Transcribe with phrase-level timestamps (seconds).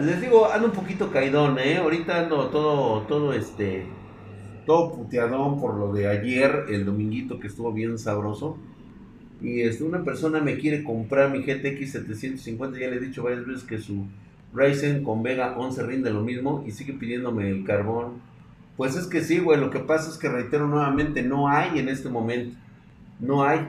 [0.00, 1.76] Les digo, ando un poquito caidón, ¿eh?
[1.76, 3.84] Ahorita ando todo, todo este,
[4.64, 8.56] todo puteadón por lo de ayer, el dominguito que estuvo bien sabroso.
[9.40, 13.46] Y este, una persona me quiere comprar mi GTX 750, ya le he dicho varias
[13.46, 14.06] veces que su
[14.54, 18.20] Ryzen con Vega 11 rinde lo mismo y sigue pidiéndome el carbón.
[18.76, 21.88] Pues es que sí, güey, lo que pasa es que reitero nuevamente, no hay en
[21.88, 22.56] este momento.
[23.20, 23.68] No hay.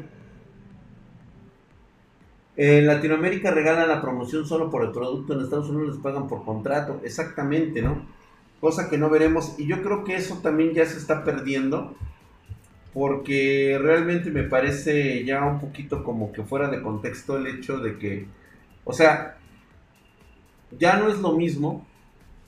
[2.56, 6.46] En Latinoamérica regalan la promoción solo por el producto, en Estados Unidos les pagan por
[6.46, 8.06] contrato, exactamente, ¿no?
[8.62, 11.96] Cosa que no veremos y yo creo que eso también ya se está perdiendo
[12.94, 17.98] porque realmente me parece ya un poquito como que fuera de contexto el hecho de
[17.98, 18.28] que,
[18.86, 19.38] o sea,
[20.78, 21.86] ya no es lo mismo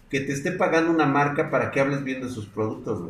[0.10, 3.02] que te esté pagando una marca para que hables bien de sus productos.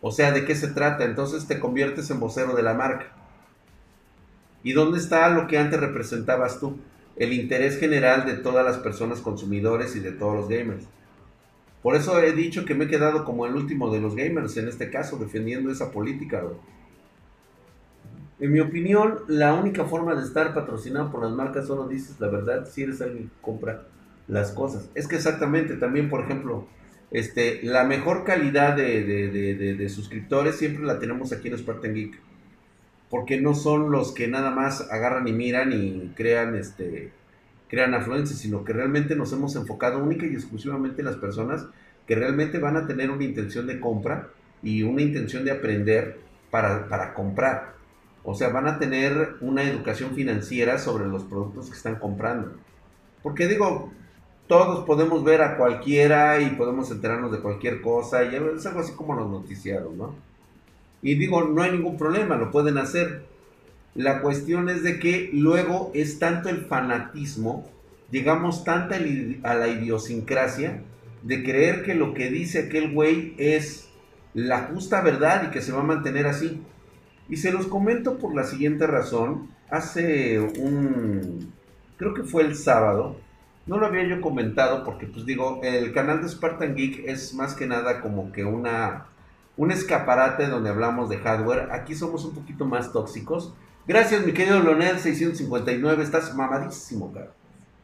[0.00, 1.04] O sea, ¿de qué se trata?
[1.04, 3.19] Entonces te conviertes en vocero de la marca.
[4.62, 6.78] ¿Y dónde está lo que antes representabas tú?
[7.16, 10.86] El interés general de todas las personas consumidores y de todos los gamers.
[11.82, 14.68] Por eso he dicho que me he quedado como el último de los gamers en
[14.68, 16.42] este caso, defendiendo esa política.
[18.38, 22.28] En mi opinión, la única forma de estar patrocinado por las marcas solo dices la
[22.28, 23.86] verdad si eres alguien que compra
[24.28, 24.90] las cosas.
[24.94, 26.66] Es que exactamente, también por ejemplo,
[27.10, 29.04] este, la mejor calidad de,
[29.76, 32.29] de suscriptores siempre la tenemos aquí en Spartan Geek.
[33.10, 37.12] Porque no son los que nada más agarran y miran y crean este
[37.70, 41.66] crean afluencia, sino que realmente nos hemos enfocado única y exclusivamente en las personas
[42.06, 44.28] que realmente van a tener una intención de compra
[44.60, 46.18] y una intención de aprender
[46.50, 47.74] para, para comprar.
[48.24, 52.54] O sea, van a tener una educación financiera sobre los productos que están comprando.
[53.22, 53.92] Porque digo,
[54.48, 58.92] todos podemos ver a cualquiera y podemos enterarnos de cualquier cosa y es algo así
[58.94, 60.16] como los noticiados, ¿no?
[61.02, 63.24] Y digo, no hay ningún problema, lo pueden hacer.
[63.94, 67.68] La cuestión es de que luego es tanto el fanatismo,
[68.10, 68.94] llegamos tanto
[69.42, 70.82] a la idiosincrasia
[71.22, 73.88] de creer que lo que dice aquel güey es
[74.34, 76.62] la justa verdad y que se va a mantener así.
[77.28, 79.50] Y se los comento por la siguiente razón.
[79.70, 81.52] Hace un,
[81.96, 83.16] creo que fue el sábado,
[83.66, 87.54] no lo había yo comentado porque pues digo, el canal de Spartan Geek es más
[87.54, 89.06] que nada como que una,
[89.60, 91.68] un escaparate donde hablamos de hardware.
[91.72, 93.52] Aquí somos un poquito más tóxicos
[93.86, 96.00] Gracias, mi querido Lonel659.
[96.00, 97.32] Estás mamadísimo, cara.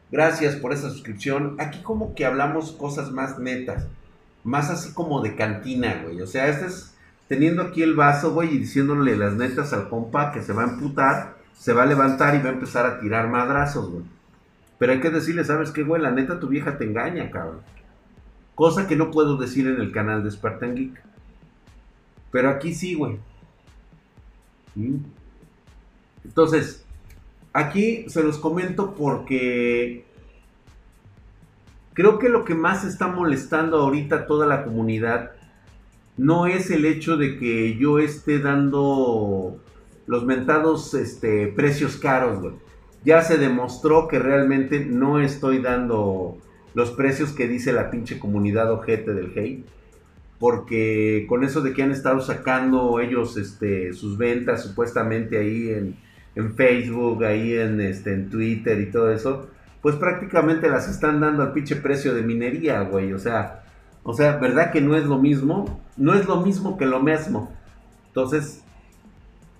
[0.09, 1.55] Gracias por esa suscripción.
[1.59, 3.87] Aquí como que hablamos cosas más netas.
[4.43, 6.21] Más así como de cantina, güey.
[6.21, 6.95] O sea, este es
[7.27, 10.69] teniendo aquí el vaso, güey, y diciéndole las netas al compa que se va a
[10.69, 14.05] emputar, se va a levantar y va a empezar a tirar madrazos, güey.
[14.77, 16.01] Pero hay que decirle, ¿sabes qué, güey?
[16.01, 17.59] La neta, tu vieja te engaña, cabrón.
[18.55, 21.06] Cosa que no puedo decir en el canal de Spartan Geek.
[22.31, 23.17] Pero aquí sí, güey.
[24.75, 24.97] ¿Mm?
[26.25, 26.85] Entonces,
[27.53, 30.05] aquí se los comento porque
[31.93, 35.31] creo que lo que más está molestando ahorita a toda la comunidad
[36.17, 39.59] no es el hecho de que yo esté dando
[40.07, 42.53] los mentados este, precios caros,
[43.03, 46.37] Ya se demostró que realmente no estoy dando
[46.73, 49.65] los precios que dice la pinche comunidad ojete del hate.
[50.39, 55.95] Porque con eso de que han estado sacando ellos este, sus ventas supuestamente ahí en,
[56.35, 59.49] en Facebook, ahí en, este, en Twitter y todo eso,
[59.81, 63.13] pues prácticamente las están dando al pinche precio de minería, güey.
[63.13, 63.63] O sea,
[64.03, 65.81] o sea, ¿verdad que no es lo mismo?
[65.97, 67.51] No es lo mismo que lo mismo.
[68.07, 68.63] Entonces,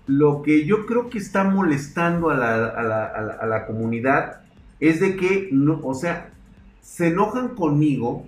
[0.06, 4.42] lo que yo creo que está molestando a la, a la, a la, comunidad
[4.80, 6.30] es de que, no, o sea,
[6.82, 8.26] se enojan conmigo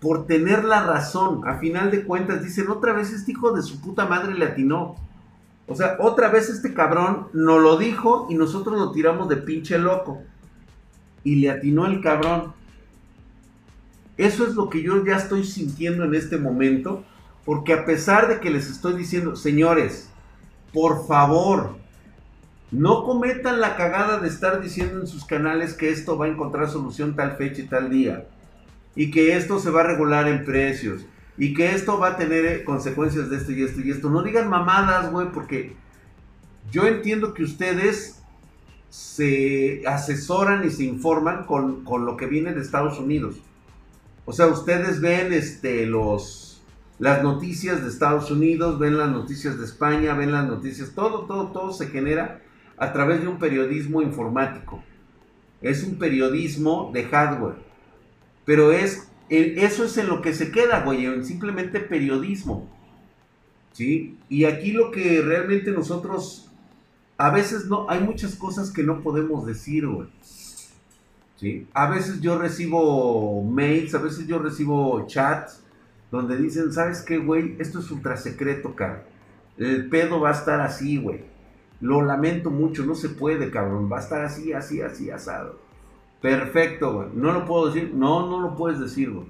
[0.00, 1.46] por tener la razón.
[1.46, 4.96] A final de cuentas, dicen, otra vez este hijo de su puta madre le atinó.
[5.66, 9.78] O sea, otra vez este cabrón nos lo dijo y nosotros lo tiramos de pinche
[9.78, 10.22] loco.
[11.24, 12.54] Y le atinó el cabrón.
[14.16, 17.04] Eso es lo que yo ya estoy sintiendo en este momento.
[17.44, 20.10] Porque a pesar de que les estoy diciendo, señores,
[20.72, 21.76] por favor,
[22.70, 26.68] no cometan la cagada de estar diciendo en sus canales que esto va a encontrar
[26.68, 28.26] solución tal fecha y tal día.
[28.98, 31.06] Y que esto se va a regular en precios
[31.38, 34.10] y que esto va a tener eh, consecuencias de esto y esto y esto.
[34.10, 35.76] No digan mamadas, güey, porque
[36.72, 38.20] yo entiendo que ustedes
[38.90, 43.36] se asesoran y se informan con, lo que viene de Estados Unidos.
[44.24, 46.60] O sea, ustedes ven este, los,
[46.98, 51.52] las noticias de Estados Unidos, ven las noticias de España, ven las noticias, todo, todo,
[51.52, 52.42] todo se genera
[52.76, 54.82] a través de un periodismo informático.
[55.62, 57.67] Es un periodismo de hardware,
[58.48, 62.66] pero es eso es en lo que se queda, güey, en simplemente periodismo.
[63.72, 64.16] ¿Sí?
[64.30, 66.50] Y aquí lo que realmente nosotros,
[67.18, 70.08] a veces no, hay muchas cosas que no podemos decir, güey.
[71.36, 71.66] ¿sí?
[71.74, 75.62] A veces yo recibo mails, a veces yo recibo chats
[76.10, 77.54] donde dicen, ¿sabes qué, güey?
[77.58, 79.02] Esto es ultra secreto, cabrón.
[79.58, 81.20] El pedo va a estar así, güey.
[81.82, 83.92] Lo lamento mucho, no se puede, cabrón.
[83.92, 85.67] Va a estar así, así, así, asado.
[86.20, 87.08] Perfecto, güey.
[87.14, 87.92] ¿No lo puedo decir?
[87.94, 89.26] No, no lo puedes decir, güey.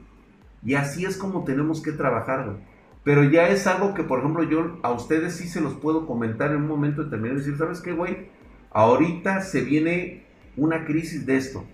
[0.64, 2.56] Y así es como tenemos que trabajar.
[3.04, 6.50] Pero ya es algo que, por ejemplo, yo a ustedes sí se los puedo comentar
[6.50, 8.28] en un momento determinado y decir, ¿sabes qué, güey?
[8.70, 10.26] Ahorita se viene
[10.56, 11.64] una crisis de esto.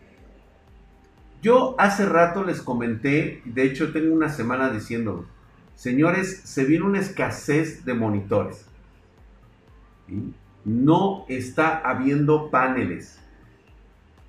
[1.43, 5.27] Yo hace rato les comenté, de hecho tengo una semana diciendo,
[5.75, 8.67] señores, se viene una escasez de monitores.
[10.65, 13.21] No está habiendo paneles.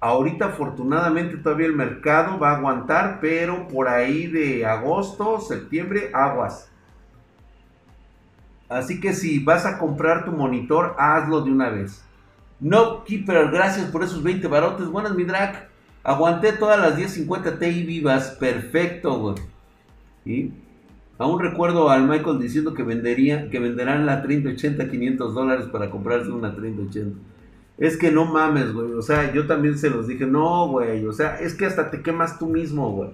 [0.06, 6.70] Ahorita afortunadamente todavía el mercado va a aguantar, pero por ahí de agosto, septiembre, aguas.
[8.70, 12.06] Así que si vas a comprar tu monitor, hazlo de una vez.
[12.60, 14.86] No, Keeper, gracias por esos 20 barotes.
[14.90, 15.70] Buenas, mi drag.
[16.04, 18.38] Aguanté todas las 10.50 Ti vivas.
[18.40, 19.36] Perfecto,
[20.24, 20.54] güey.
[21.18, 26.30] Aún recuerdo al Michael diciendo que vendería, que venderán la 3080 500 dólares para comprarse
[26.30, 27.35] una 3080.
[27.78, 28.94] Es que no mames, güey.
[28.94, 31.06] O sea, yo también se los dije, no, güey.
[31.06, 33.10] O sea, es que hasta te quemas tú mismo, güey.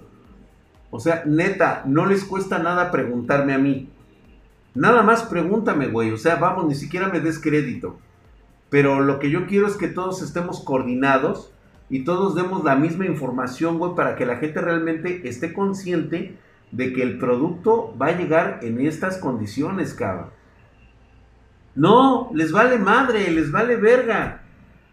[0.91, 3.89] O sea, neta, no les cuesta nada preguntarme a mí.
[4.75, 6.11] Nada más pregúntame, güey.
[6.11, 7.97] O sea, vamos, ni siquiera me des crédito.
[8.69, 11.51] Pero lo que yo quiero es que todos estemos coordinados
[11.89, 16.37] y todos demos la misma información, güey, para que la gente realmente esté consciente
[16.71, 20.29] de que el producto va a llegar en estas condiciones, cabrón.
[21.75, 24.43] No, les vale madre, les vale verga.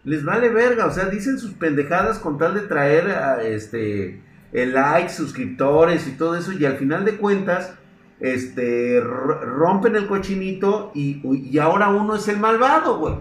[0.03, 5.13] Les vale verga, o sea, dicen sus pendejadas con tal de traer a, este likes,
[5.13, 7.73] suscriptores y todo eso y al final de cuentas
[8.19, 13.15] este rompen el cochinito y, y ahora uno es el malvado, güey.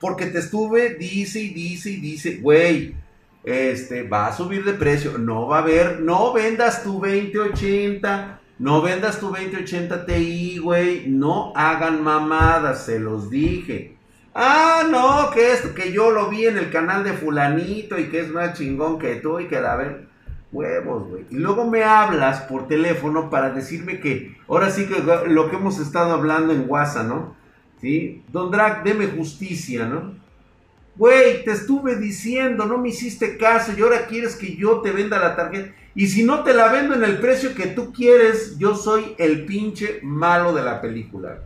[0.00, 2.94] Porque te estuve, dice y dice y dice, güey,
[3.44, 8.82] este, va a subir de precio, no va a haber, no vendas tu 2080, no
[8.82, 13.93] vendas tu 2080 Ti, güey, no hagan mamadas, se los dije.
[14.34, 18.20] Ah, no, que esto, que yo lo vi en el canal de fulanito y que
[18.20, 20.08] es más chingón que tú y que a ver,
[20.50, 21.24] huevos, güey.
[21.30, 25.78] Y luego me hablas por teléfono para decirme que, ahora sí que lo que hemos
[25.78, 27.36] estado hablando en WhatsApp, ¿no?
[27.80, 28.24] ¿Sí?
[28.32, 30.14] Don Drag, deme justicia, ¿no?
[30.96, 35.18] Güey, te estuve diciendo, no me hiciste caso y ahora quieres que yo te venda
[35.18, 35.74] la tarjeta.
[35.94, 39.44] Y si no te la vendo en el precio que tú quieres, yo soy el
[39.44, 41.38] pinche malo de la película.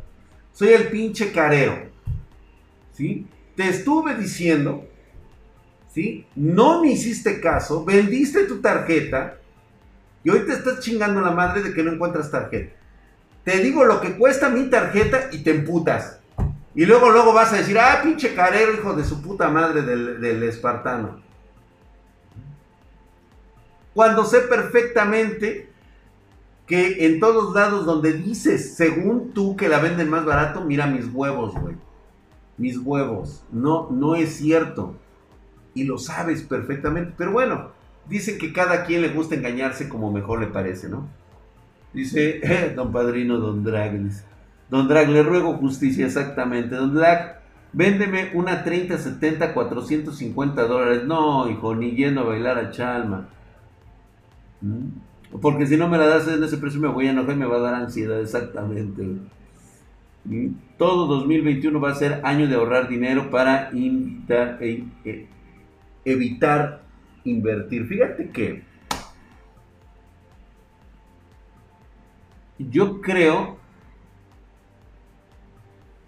[0.53, 1.88] Soy el pinche carero.
[3.55, 4.87] Te estuve diciendo,
[5.93, 6.27] ¿sí?
[6.35, 9.39] No me hiciste caso, vendiste tu tarjeta
[10.25, 12.75] y hoy te estás chingando la madre de que no encuentras tarjeta.
[13.45, 16.19] Te digo lo que cuesta mi tarjeta y te emputas.
[16.75, 20.43] Y luego, luego vas a decir, ah, pinche carero, hijo de su puta madre del,
[20.43, 21.21] espartano.
[23.95, 25.73] Cuando sé perfectamente
[26.67, 31.07] que en todos lados donde dices, según tú, que la venden más barato, mira mis
[31.13, 31.75] huevos, güey.
[32.59, 33.45] Mis huevos.
[33.53, 34.95] No, no es cierto.
[35.75, 37.15] Y lo sabes perfectamente.
[37.17, 37.71] Pero bueno,
[38.09, 41.09] dicen que cada quien le gusta engañarse como mejor le parece, ¿no?
[41.93, 43.99] Dice, eh, don padrino, don Drag,
[44.71, 46.75] Don Drag, le ruego justicia, exactamente.
[46.75, 47.41] Don Drag,
[47.73, 51.05] véndeme una 3070 450 dólares.
[51.05, 53.29] No, hijo, ni yendo a bailar a Chalma.
[54.61, 55.39] ¿Mm?
[55.41, 57.47] Porque si no me la das en ese precio me voy a enojar y me
[57.47, 59.07] va a dar ansiedad, exactamente.
[60.77, 65.27] Todo 2021 va a ser año de ahorrar dinero para invitar, e, e,
[66.05, 66.83] evitar
[67.25, 67.87] invertir.
[67.87, 68.63] Fíjate que
[72.59, 73.59] yo creo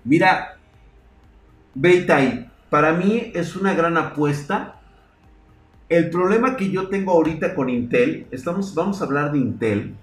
[0.05, 0.57] Mira,
[1.75, 4.81] Beitai, para mí es una gran apuesta.
[5.89, 9.95] El problema que yo tengo ahorita con Intel, estamos, vamos a hablar de Intel.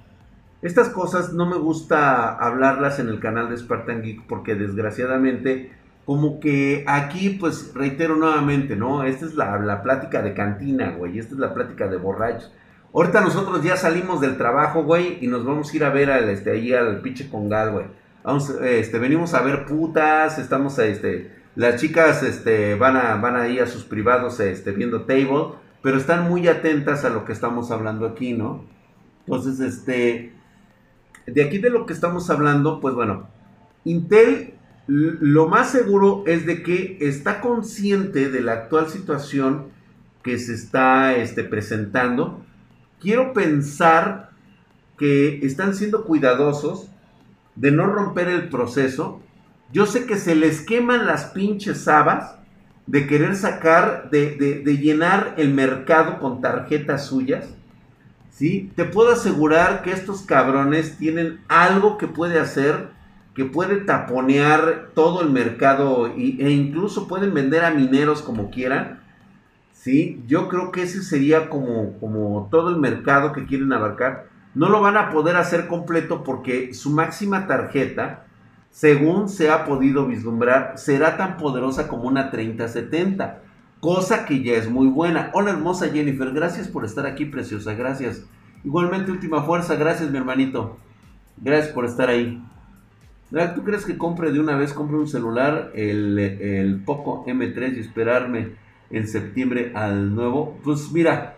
[0.67, 5.71] Estas cosas no me gusta hablarlas en el canal de Spartan Geek porque desgraciadamente,
[6.05, 9.03] como que aquí, pues reitero nuevamente, ¿no?
[9.03, 11.19] Esta es la, plática de cantina, güey.
[11.19, 12.53] Esta es la plática de borrachos.
[12.93, 16.29] Ahorita nosotros ya salimos del trabajo, güey, y nos vamos a ir a ver al,
[16.29, 17.85] este, ahí al pinche Congal, güey
[18.63, 23.61] este, venimos a ver putas, estamos, este, las chicas, este, van a, van a ir
[23.61, 28.05] a sus privados, este, viendo table, pero están muy atentas a lo que estamos hablando
[28.05, 28.65] aquí, ¿no?
[29.25, 30.33] Entonces, este,
[31.27, 33.27] de aquí de lo que estamos hablando, pues bueno,
[33.83, 34.53] Intel
[34.87, 39.67] lo más seguro es de que está consciente de la actual situación
[40.23, 42.45] que se está este, presentando.
[43.01, 44.31] Quiero pensar
[44.97, 46.89] que están siendo cuidadosos
[47.55, 49.21] de no romper el proceso.
[49.73, 52.37] Yo sé que se les queman las pinches habas
[52.85, 57.49] de querer sacar, de, de, llenar el mercado con tarjetas suyas,
[58.37, 58.71] ¿sí?
[58.75, 62.89] Te puedo asegurar que estos cabrones tienen algo que puede hacer,
[63.33, 69.01] que puede taponear todo el mercado e incluso pueden vender a mineros como quieran,
[69.71, 70.23] ¿sí?
[70.27, 74.27] Yo creo que ese sería como, como todo el mercado que quieren abarcar.
[74.53, 78.25] No lo van a poder hacer completo porque su máxima tarjeta,
[78.69, 83.41] según se ha podido vislumbrar, será tan poderosa como una 3070,
[83.79, 85.31] cosa que ya es muy buena.
[85.33, 88.25] Hola hermosa Jennifer, gracias por estar aquí, preciosa, gracias.
[88.63, 90.77] Igualmente, última fuerza, gracias mi hermanito.
[91.37, 92.41] Gracias por estar ahí.
[93.55, 97.79] ¿Tú crees que compre de una vez, compre un celular, el, el Poco M3 y
[97.79, 98.53] esperarme
[98.89, 100.57] en septiembre al nuevo?
[100.63, 101.35] Pues mira,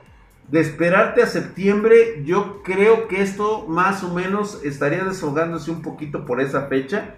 [0.50, 6.26] de esperarte a septiembre, yo creo que esto más o menos estaría deshogándose un poquito
[6.26, 7.16] por esa fecha.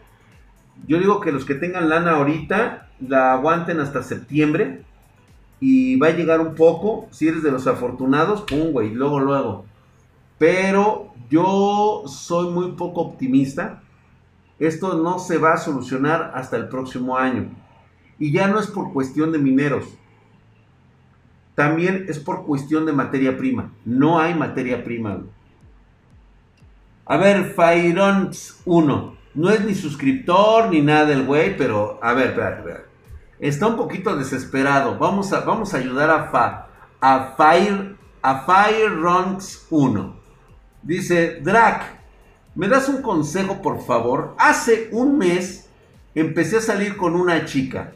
[0.88, 4.84] Yo digo que los que tengan lana ahorita la aguanten hasta septiembre
[5.62, 7.08] y va a llegar un poco.
[7.12, 9.66] Si eres de los afortunados, pum, güey, luego, luego.
[10.38, 13.82] Pero yo soy muy poco optimista.
[14.60, 17.50] Esto no se va a solucionar hasta el próximo año.
[18.20, 19.86] Y ya no es por cuestión de mineros
[21.56, 23.72] también es por cuestión de materia prima.
[23.86, 25.22] No hay materia prima.
[27.06, 29.18] A ver, Fairons 1.
[29.34, 32.86] No es ni suscriptor ni nada del güey, pero a ver, espérate,
[33.42, 35.00] Está un poquito desesperado.
[35.00, 36.68] Vamos a, vamos a ayudar a, Fa,
[37.02, 40.16] a Fire a Fireruns 1.
[40.84, 41.84] Dice, Drac,
[42.54, 44.36] ¿me das un consejo por favor?
[44.38, 45.68] Hace un mes
[46.14, 47.94] empecé a salir con una chica.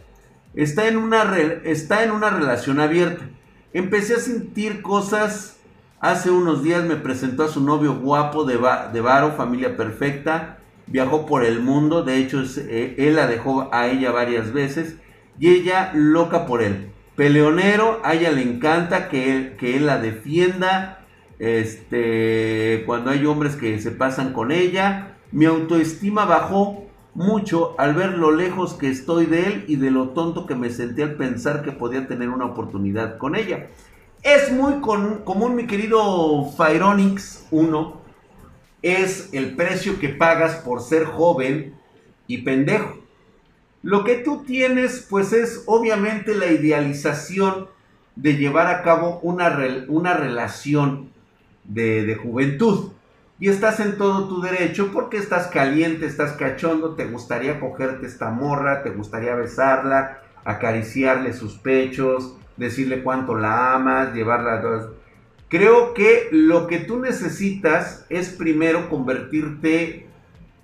[0.56, 3.26] Está en una, está en una relación abierta.
[3.72, 5.58] Empecé a sentir cosas.
[6.00, 8.60] Hace unos días me presentó a su novio guapo de,
[8.92, 10.58] de Varo, familia perfecta.
[10.88, 14.96] Viajó por el mundo, de hecho eh, él la dejó a ella varias veces.
[15.40, 16.92] Y ella loca por él.
[17.16, 21.06] Peleonero, a ella le encanta que él, que él la defienda.
[21.40, 25.18] Este, cuando hay hombres que se pasan con ella.
[25.32, 30.10] Mi autoestima bajó mucho al ver lo lejos que estoy de él y de lo
[30.10, 33.68] tonto que me sentí al pensar que podía tener una oportunidad con ella.
[34.22, 38.02] Es muy común, mi querido Fyronix 1,
[38.82, 41.76] es el precio que pagas por ser joven
[42.28, 43.05] y pendejo.
[43.86, 47.68] Lo que tú tienes, pues es obviamente la idealización
[48.16, 49.56] de llevar a cabo una,
[49.90, 51.12] una relación
[51.66, 52.94] de, de juventud
[53.40, 58.32] y estás en todo tu derecho porque estás caliente, estás cachondo, te gustaría cogerte esta
[58.32, 64.90] morra, te gustaría besarla, acariciarle sus pechos, decirle cuánto la amas, llevarla a
[65.48, 70.08] Creo que lo que tú necesitas es primero convertirte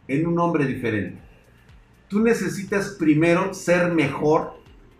[0.08, 1.31] en un hombre diferente.
[2.12, 4.56] Tú necesitas primero ser mejor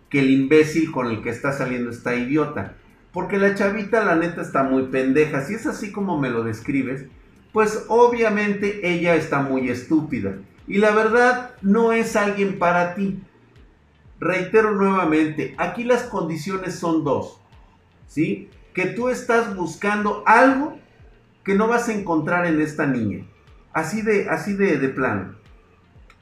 [0.08, 2.76] que el imbécil con el que está saliendo esta idiota.
[3.12, 5.42] Porque la chavita la neta está muy pendeja.
[5.42, 7.04] Si es así como me lo describes,
[7.52, 10.38] pues obviamente ella está muy estúpida.
[10.66, 13.20] Y la verdad no es alguien para ti.
[14.18, 17.42] Reitero nuevamente, aquí las condiciones son dos.
[18.06, 18.48] ¿Sí?
[18.72, 20.78] Que tú estás buscando algo
[21.44, 23.26] que no vas a encontrar en esta niña.
[23.74, 25.41] Así de, así de, de plano.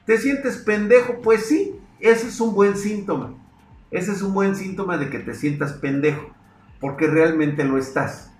[0.05, 1.21] ¿Te sientes pendejo?
[1.21, 3.35] Pues sí, ese es un buen síntoma.
[3.91, 6.33] Ese es un buen síntoma de que te sientas pendejo.
[6.79, 8.31] Porque realmente lo estás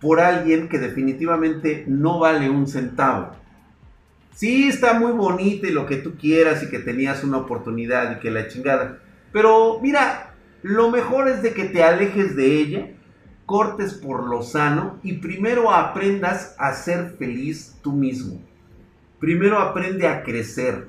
[0.00, 3.32] por alguien que definitivamente no vale un centavo.
[4.34, 8.20] Sí, está muy bonita y lo que tú quieras y que tenías una oportunidad y
[8.20, 9.00] que la chingada.
[9.32, 12.88] Pero mira, lo mejor es de que te alejes de ella,
[13.44, 18.40] cortes por lo sano y primero aprendas a ser feliz tú mismo.
[19.18, 20.88] Primero aprende a crecer.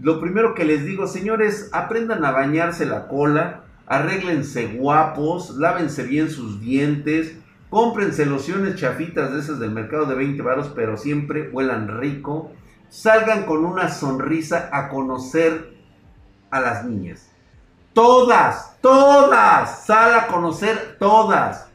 [0.00, 6.30] Lo primero que les digo, señores, aprendan a bañarse la cola, arréglense guapos, lávense bien
[6.30, 7.36] sus dientes,
[7.70, 12.50] Cómprense lociones chafitas de esas del mercado de 20 varos, pero siempre huelan rico.
[12.88, 15.72] Salgan con una sonrisa a conocer
[16.50, 17.30] a las niñas.
[17.92, 19.86] Todas, todas.
[19.86, 21.68] Sal a conocer todas.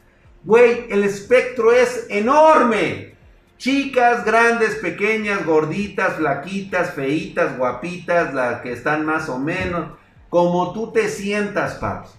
[0.44, 3.15] Güey, el espectro es enorme.
[3.58, 9.92] Chicas, grandes, pequeñas, gorditas, flaquitas, feitas, guapitas, las que están más o menos.
[10.30, 12.16] Como tú te sientas, paps.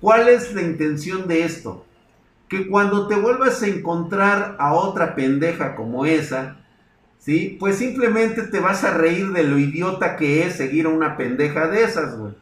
[0.00, 1.86] ¿Cuál es la intención de esto?
[2.52, 6.58] que cuando te vuelvas a encontrar a otra pendeja como esa,
[7.18, 7.56] ¿sí?
[7.58, 11.68] Pues simplemente te vas a reír de lo idiota que es seguir a una pendeja
[11.68, 12.34] de esas, güey.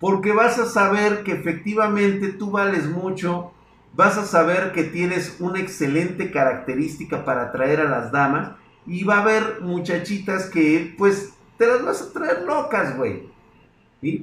[0.00, 3.52] Porque vas a saber que efectivamente tú vales mucho,
[3.94, 8.50] vas a saber que tienes una excelente característica para atraer a las damas
[8.86, 13.28] y va a haber muchachitas que pues te las vas a traer locas, güey.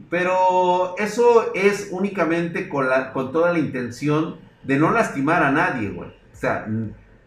[0.10, 5.90] Pero eso es únicamente con, la, con toda la intención de no lastimar a nadie,
[5.90, 6.10] güey.
[6.10, 6.66] O sea,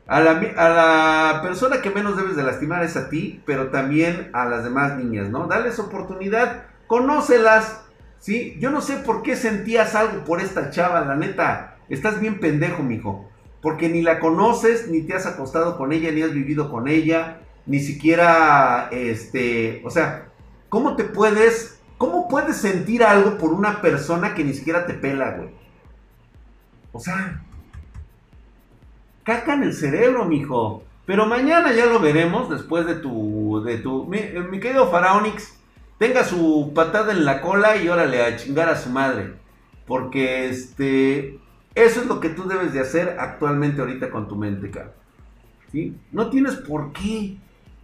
[0.07, 4.31] a la, a la, persona que menos debes de lastimar es a ti, pero también
[4.33, 5.47] a las demás niñas, ¿no?
[5.47, 7.83] Dales oportunidad, conócelas,
[8.19, 8.57] ¿sí?
[8.59, 11.77] Yo no sé por qué sentías algo por esta chava, la neta.
[11.89, 13.29] Estás bien pendejo, mijo.
[13.61, 17.41] Porque ni la conoces, ni te has acostado con ella, ni has vivido con ella,
[17.67, 20.29] ni siquiera, este, o sea,
[20.69, 25.33] ¿cómo te puedes, cómo puedes sentir algo por una persona que ni siquiera te pela,
[25.33, 25.51] güey?
[26.93, 27.43] O sea,
[29.25, 30.85] caca en el cerebro, mijo.
[31.05, 35.59] Pero mañana ya lo veremos después de tu, de tu, mi, mi querido Faraonix,
[35.99, 39.35] tenga su patada en la cola y órale a chingar a su madre.
[39.87, 41.39] Porque este,
[41.85, 44.71] eso es lo que tú debes de hacer actualmente ahorita con tu mente.
[45.71, 45.97] ¿Sí?
[46.13, 47.37] No tienes por qué.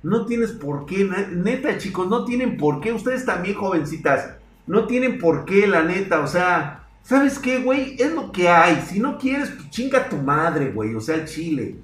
[0.02, 1.08] No tienes por qué.
[1.32, 2.92] Neta, chicos, no tienen por qué.
[2.92, 4.36] Ustedes también, jovencitas.
[4.66, 6.20] No tienen por qué, la neta.
[6.20, 7.96] O sea, ¿sabes qué, güey?
[7.98, 8.82] Es lo que hay.
[8.86, 10.94] Si no quieres, pues chinga tu madre, güey.
[10.94, 11.76] O sea, el chile.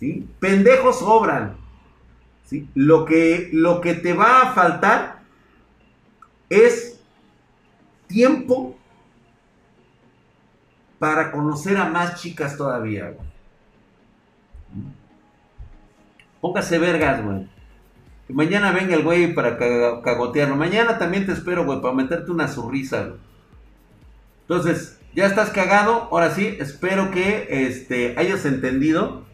[0.00, 0.26] ¿Sí?
[0.38, 1.56] Pendejos sobran.
[2.44, 2.68] ¿Sí?
[2.74, 5.22] Lo que, lo que te va a faltar
[6.48, 7.00] es
[8.06, 8.73] tiempo
[11.04, 13.28] para conocer a más chicas todavía, güey.
[16.40, 17.46] Póngase vergas, güey.
[18.26, 20.56] Que mañana venga el güey para cagotearlo.
[20.56, 23.18] Mañana también te espero, güey, para meterte una sonrisa, güey.
[24.48, 26.08] Entonces, ya estás cagado.
[26.10, 29.26] Ahora sí, espero que este, hayas entendido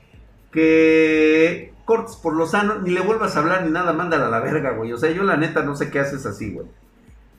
[0.51, 4.41] que cortes por lo sano, ni le vuelvas a hablar ni nada, mándala a la
[4.41, 4.93] verga, güey.
[4.93, 6.67] O sea, yo la neta no sé qué haces así, güey.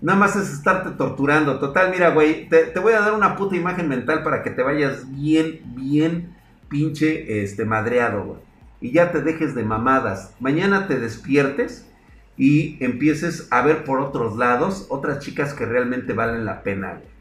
[0.01, 1.59] Nada más es estarte torturando.
[1.59, 5.05] Total, mira, güey, te, voy a dar una puta imagen mental para que te vayas
[5.11, 6.35] bien, bien
[6.69, 8.39] pinche este, madreado, güey.
[8.81, 10.33] Y ya te dejes de mamadas.
[10.39, 11.87] Mañana te despiertes
[12.35, 17.11] y empieces a ver por otros lados otras chicas que realmente valen la pena, güey.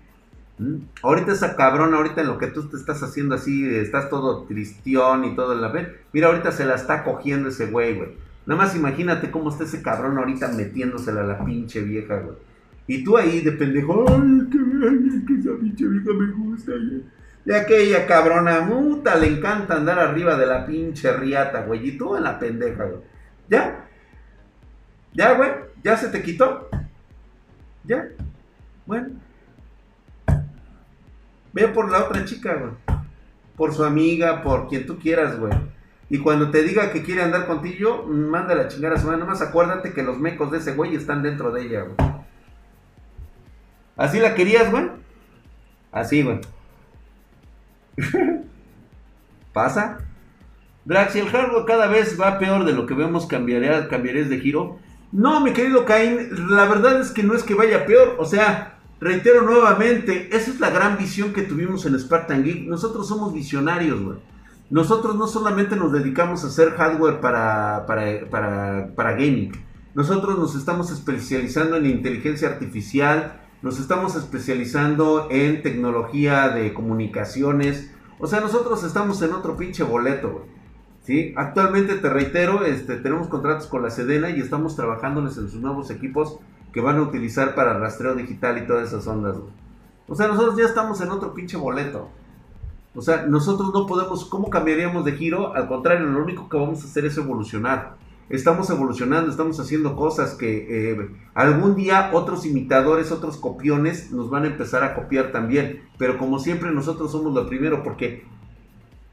[0.61, 0.85] ¿Mm?
[1.03, 5.27] Ahorita esa cabrona, ahorita en lo que tú te estás haciendo así, estás todo tristión
[5.27, 5.89] y todo la vez.
[6.15, 8.11] Mira, ahorita se la está cogiendo ese güey, güey.
[8.47, 12.37] Nada más imagínate cómo está ese cabrón ahorita metiéndosela a la pinche vieja, güey.
[12.91, 16.73] Y tú ahí de pendejo, ay, que, esa pinche vieja me gusta.
[17.47, 21.89] Y aquella cabrona, muta, le encanta andar arriba de la pinche riata, güey.
[21.89, 23.01] Y tú en la pendeja, güey.
[23.49, 23.87] ¿Ya?
[25.13, 25.51] ¿Ya, güey?
[25.85, 26.69] ¿Ya se te quitó?
[27.85, 28.09] ¿Ya?
[28.87, 29.11] Bueno.
[31.53, 32.73] Ve por la otra chica, güey.
[33.57, 35.53] Por su amiga, por quien tú quieras, güey.
[36.09, 39.21] Y cuando te diga que quiere andar contigo, mándala a chingar a su madre.
[39.21, 42.21] Nomás acuérdate que los mecos de ese güey están dentro de ella, güey.
[44.01, 44.85] ¿Así la querías, güey?
[45.93, 46.41] Así, güey.
[49.53, 49.99] ¿Pasa?
[50.87, 54.79] Drax, el hardware cada vez va peor de lo que vemos, ¿cambiarías de giro?
[55.13, 58.17] No, mi querido Caín, la verdad es que no es que vaya peor.
[58.19, 62.69] O sea, reitero nuevamente, esa es la gran visión que tuvimos en Spartan Geek.
[62.69, 64.19] Nosotros somos visionarios, güey.
[64.71, 69.53] Nosotros no solamente nos dedicamos a hacer hardware para, para, para gaming.
[69.95, 77.91] Nosotros nos estamos especializando en inteligencia artificial, nos estamos especializando en tecnología de comunicaciones.
[78.19, 80.47] O sea, nosotros estamos en otro pinche boleto,
[81.03, 81.35] ¿sí?
[81.37, 85.91] Actualmente, te reitero, este, tenemos contratos con la Sedena y estamos trabajándoles en sus nuevos
[85.91, 86.39] equipos
[86.73, 89.37] que van a utilizar para rastreo digital y todas esas ondas,
[90.09, 92.09] O sea, nosotros ya estamos en otro pinche boleto.
[92.95, 95.55] O sea, nosotros no podemos, ¿cómo cambiaríamos de giro?
[95.55, 97.97] Al contrario, lo único que vamos a hacer es evolucionar
[98.31, 104.45] estamos evolucionando, estamos haciendo cosas que eh, algún día otros imitadores, otros copiones nos van
[104.45, 105.83] a empezar a copiar también.
[105.99, 108.25] Pero como siempre nosotros somos lo primero porque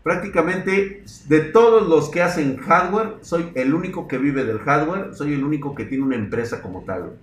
[0.03, 5.33] prácticamente de todos los que hacen hardware, soy el único que vive del hardware, soy
[5.33, 7.17] el único que tiene una empresa como tal.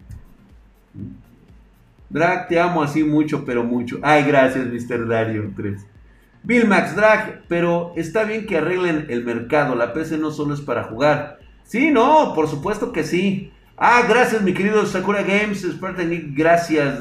[2.10, 3.98] Drag, te amo así mucho, pero mucho.
[4.02, 5.08] Ay, gracias, Mr.
[5.08, 5.86] Dario 3.
[6.42, 9.74] Bill Max Drag, pero está bien que arreglen el mercado.
[9.74, 13.52] La PC no solo es para jugar, Sí, no, por supuesto que sí.
[13.76, 17.00] Ah, gracias, mi querido Sakura Games, Spartan gracias.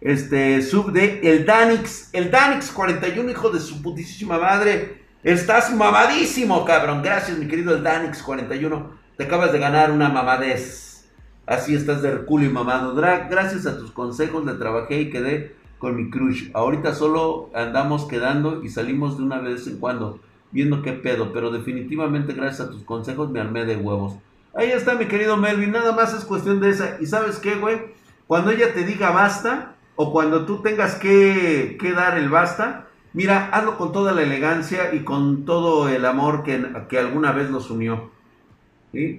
[0.00, 5.02] Este, sub de el Danix, el Danix 41, hijo de su putísima madre.
[5.24, 7.02] Estás mamadísimo, cabrón.
[7.02, 8.90] Gracias, mi querido el Danix 41.
[9.16, 11.08] Te acabas de ganar una mamadez.
[11.46, 12.94] Así estás de culo y mamado.
[12.94, 16.50] Gracias a tus consejos le trabajé y quedé con mi crush.
[16.54, 20.20] Ahorita solo andamos quedando y salimos de una vez en cuando
[20.52, 24.16] viendo qué pedo, pero definitivamente gracias a tus consejos me armé de huevos.
[24.54, 26.96] Ahí está mi querido Melvin, nada más es cuestión de esa.
[27.00, 27.78] ¿Y sabes qué, güey?
[28.26, 33.76] Cuando ella te diga basta, o cuando tú tengas que, dar el basta, mira, hazlo
[33.76, 38.10] con toda la elegancia y con todo el amor que, que alguna vez los unió.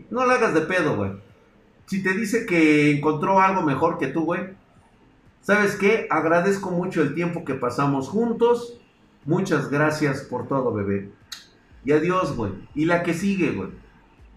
[0.09, 1.11] No la hagas de pedo, güey.
[1.85, 4.41] Si te dice que encontró algo mejor que tú, güey,
[5.47, 6.07] ¿Sabes qué?
[6.09, 8.76] Agradezco mucho el tiempo que pasamos juntos.
[9.27, 11.11] Muchas gracias por todo, bebé.
[11.83, 12.53] Y adiós, güey.
[12.73, 13.69] Y la que sigue, güey.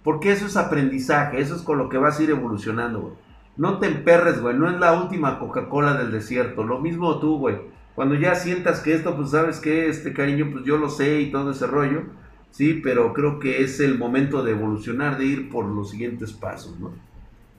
[0.03, 3.12] Porque eso es aprendizaje, eso es con lo que vas a ir evolucionando, güey.
[3.57, 4.57] No te emperres, güey.
[4.59, 6.64] No es la última Coca-Cola del desierto.
[6.64, 7.57] Lo mismo tú, güey.
[7.94, 11.31] Cuando ya sientas que esto, pues sabes que este cariño, pues yo lo sé y
[11.31, 12.03] todo ese rollo.
[12.50, 16.81] Sí, pero creo que es el momento de evolucionar, de ir por los siguientes pasos,
[16.81, 16.90] ¿no?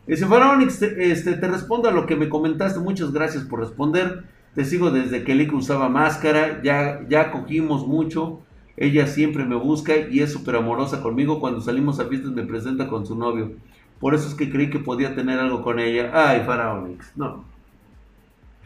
[0.06, 2.80] Dice, Faronix, este, te respondo a lo que me comentaste.
[2.82, 4.26] Muchas gracias por responder.
[4.56, 6.62] Te sigo desde que Lick usaba máscara.
[6.64, 8.42] Ya, ya cogimos mucho.
[8.78, 11.40] Ella siempre me busca y es súper amorosa conmigo.
[11.40, 13.52] Cuando salimos a fiestas me presenta con su novio.
[14.00, 16.12] Por eso es que creí que podía tener algo con ella.
[16.14, 17.46] Ay, Faraonix, no.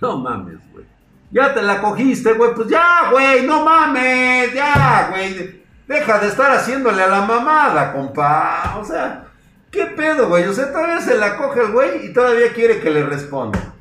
[0.02, 0.86] No mames, güey.
[1.32, 2.54] Ya te la cogiste, güey.
[2.56, 4.54] Pues ya, güey, no mames.
[4.54, 5.62] Ya, güey.
[5.88, 8.78] Deja de estar haciéndole a la mamada, compa.
[8.80, 9.26] O sea,
[9.70, 10.46] ¿qué pedo, güey?
[10.46, 13.75] O sea, todavía se la coge el güey y todavía quiere que le responda.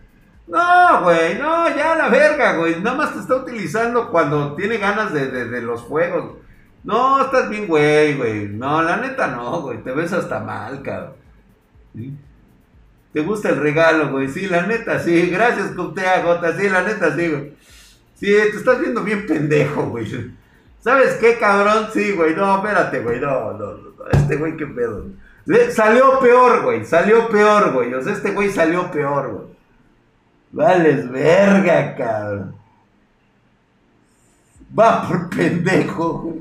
[0.47, 2.81] No, güey, no, ya la verga, güey.
[2.81, 6.37] Nada más te está utilizando cuando tiene ganas de, de, los juegos.
[6.83, 8.49] No, estás bien, güey, güey.
[8.49, 9.83] No, la neta no, güey.
[9.83, 11.15] Te ves hasta mal, cabrón.
[13.15, 14.29] ¿Te gusta el regalo, güey?
[14.29, 15.31] Sí, la neta, sí.
[15.31, 16.55] Gracias, Cuptea Gota.
[16.59, 17.57] Sí, la neta, sí, güey.
[18.15, 20.07] Sí, te estás viendo bien pendejo, güey.
[20.81, 21.89] ¿Sabes qué, cabrón?
[21.95, 22.35] Sí, güey.
[22.35, 23.19] No, espérate, güey.
[23.19, 23.95] No, no, no.
[24.13, 25.07] Este güey, qué pedo.
[25.71, 26.85] Salió peor, güey.
[26.85, 27.95] Salió peor, güey.
[27.95, 29.54] O sea, este güey salió peor, güey.
[30.55, 32.55] Vales verga, cabrón.
[34.79, 36.33] Va por pendejo.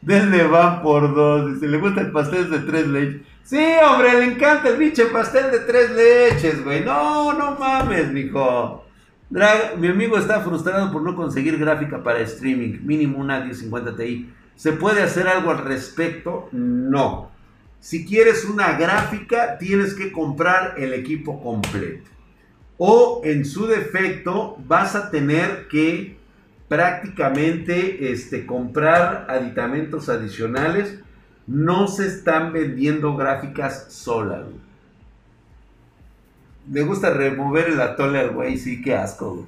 [0.00, 1.60] Denle va por dos.
[1.60, 3.20] Si le gusta el pastel de tres leches.
[3.44, 6.82] Sí, hombre, le encanta el pinche pastel de tres leches, güey.
[6.82, 8.86] No, no mames, mijo.
[9.28, 14.32] mi amigo está frustrado por no conseguir gráfica para streaming, mínimo una 1050 Ti.
[14.56, 16.48] ¿Se puede hacer algo al respecto?
[16.52, 17.30] No.
[17.78, 22.11] Si quieres una gráfica, tienes que comprar el equipo completo.
[22.84, 26.16] O en su defecto, vas a tener que
[26.66, 30.98] prácticamente este, comprar aditamentos adicionales
[31.46, 34.46] no se están vendiendo gráficas solas.
[36.66, 39.46] Me gusta remover el atole al güey, sí, qué asco.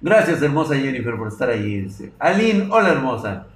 [0.00, 1.82] Gracias, hermosa Jennifer, por estar ahí.
[1.82, 2.10] Dice.
[2.18, 3.48] Aline, hola, hermosa.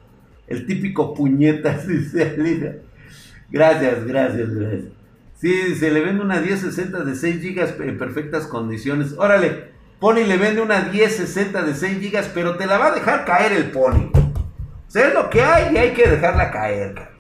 [0.47, 2.81] El típico puñetas, dice Aline.
[3.49, 5.02] Gracias, gracias, gracias.
[5.43, 9.15] Sí, se le vende una 1060 de 6 GB en perfectas condiciones.
[9.19, 13.27] Órale, Pony le vende una 1060 de 6 GB, pero te la va a dejar
[13.27, 14.11] caer el Pony
[14.93, 17.11] sea, es lo que hay y hay que dejarla caer, cara.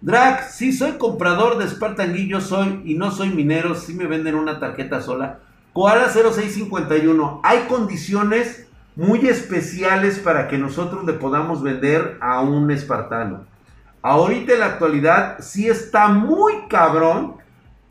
[0.00, 4.36] Drag, si soy comprador de Spartan yo soy y no soy minero, si me venden
[4.36, 5.40] una tarjeta sola.
[5.74, 13.44] Koala 0651, hay condiciones muy especiales para que nosotros le podamos vender a un espartano.
[14.00, 17.36] Ahorita en la actualidad sí está muy cabrón,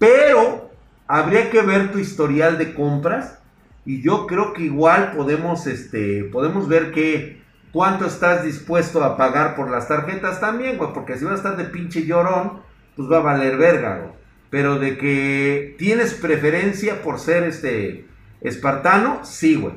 [0.04, 0.70] pero
[1.08, 3.40] habría que ver tu historial de compras
[3.86, 9.56] y yo creo que igual podemos, este, podemos ver que cuánto estás dispuesto a pagar
[9.56, 12.60] por las tarjetas también, güey, porque si vas a estar de pinche llorón,
[12.98, 14.12] pues va a valer verga, güey.
[14.50, 18.06] Pero de que tienes preferencia por ser este
[18.42, 19.76] espartano, sí, güey.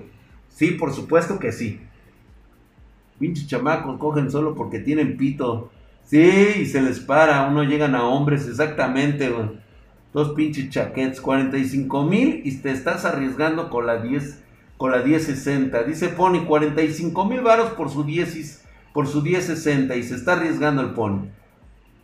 [0.48, 1.80] Sí, por supuesto que sí.
[3.20, 5.70] Pinche chamacos cogen solo porque tienen pito.
[6.04, 9.65] Sí, y se les para, uno llegan a hombres, exactamente, güey.
[10.16, 14.42] Dos pinches chaquets, 45 mil y te estás arriesgando con la 10
[14.79, 15.83] con la 1060.
[15.83, 20.81] Dice Pony, 45 mil varos por su 10 por su 1060 y se está arriesgando
[20.81, 21.26] el Pony.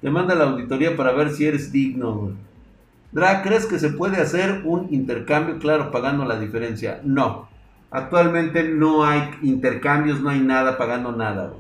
[0.03, 2.33] Te manda la auditoría para ver si eres digno.
[3.13, 7.01] Dra, ¿crees que se puede hacer un intercambio, claro, pagando la diferencia?
[7.05, 7.49] No.
[7.91, 11.55] Actualmente no hay intercambios, no hay nada pagando nada.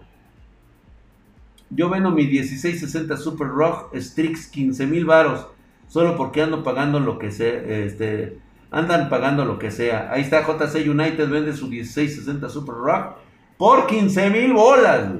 [1.70, 5.46] Yo vendo mi 1660 Super Rock Strix 15 mil varos.
[5.92, 8.38] Solo porque ando pagando lo que sé, este,
[8.70, 10.10] andan pagando lo que sea.
[10.10, 13.16] Ahí está JC United, vende su 1660 Super Rock
[13.58, 15.10] por 15 mil bolas.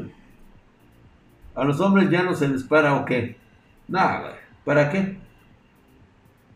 [1.55, 3.37] A los hombres ya no se les para o qué.
[3.87, 5.19] Nada, ¿para qué?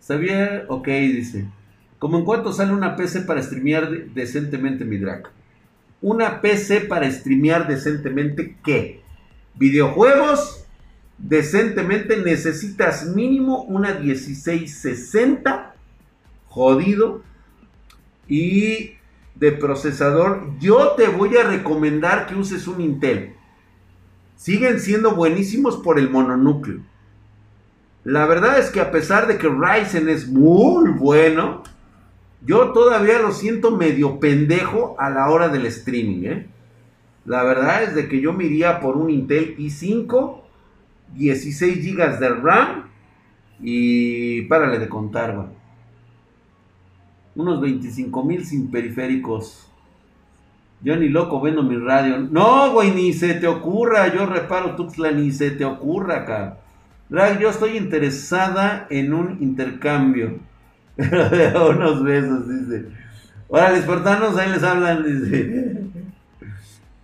[0.01, 0.65] ¿Sabía?
[0.69, 1.47] Ok, dice.
[1.99, 5.25] Como en cuanto sale una PC para streamear decentemente mi drag.
[6.01, 9.03] Una PC para streamear decentemente qué?
[9.57, 10.66] Videojuegos
[11.19, 15.75] decentemente necesitas mínimo una 1660
[16.49, 17.23] jodido
[18.29, 18.97] y
[19.35, 23.35] de procesador, yo te voy a recomendar que uses un Intel.
[24.37, 26.81] Siguen siendo buenísimos por el mononúcleo.
[28.05, 31.65] La verdad es que a pesar de que Ryzen es muy bueno,
[32.45, 36.25] yo todavía lo siento medio pendejo a la hora del streaming.
[36.25, 36.47] ¿eh?
[37.25, 40.41] La verdad es de que yo me iría por un Intel i5,
[41.15, 42.85] 16 GB de RAM
[43.61, 45.49] y párale de contar, güey.
[47.37, 49.71] Unos 25 mil sin periféricos.
[50.83, 52.19] Yo ni loco vendo mi radio.
[52.19, 54.13] No, güey, ni se te ocurra.
[54.15, 56.59] Yo reparo Tuxtla, ni se te ocurra.
[57.09, 60.39] Drag, yo estoy interesada en un intercambio.
[60.97, 62.87] Unos besos, dice.
[63.49, 65.86] Órale, espartanos, ahí les hablan, dice.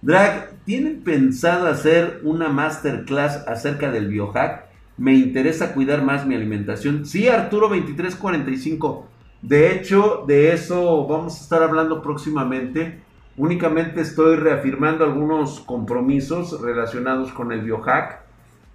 [0.04, 4.64] Drag, ¿tienen pensado hacer una masterclass acerca del biohack?
[4.96, 7.06] Me interesa cuidar más mi alimentación.
[7.06, 9.06] Sí, Arturo 2345.
[9.42, 13.00] De hecho, de eso vamos a estar hablando próximamente.
[13.36, 18.22] Únicamente estoy reafirmando algunos compromisos relacionados con el biohack.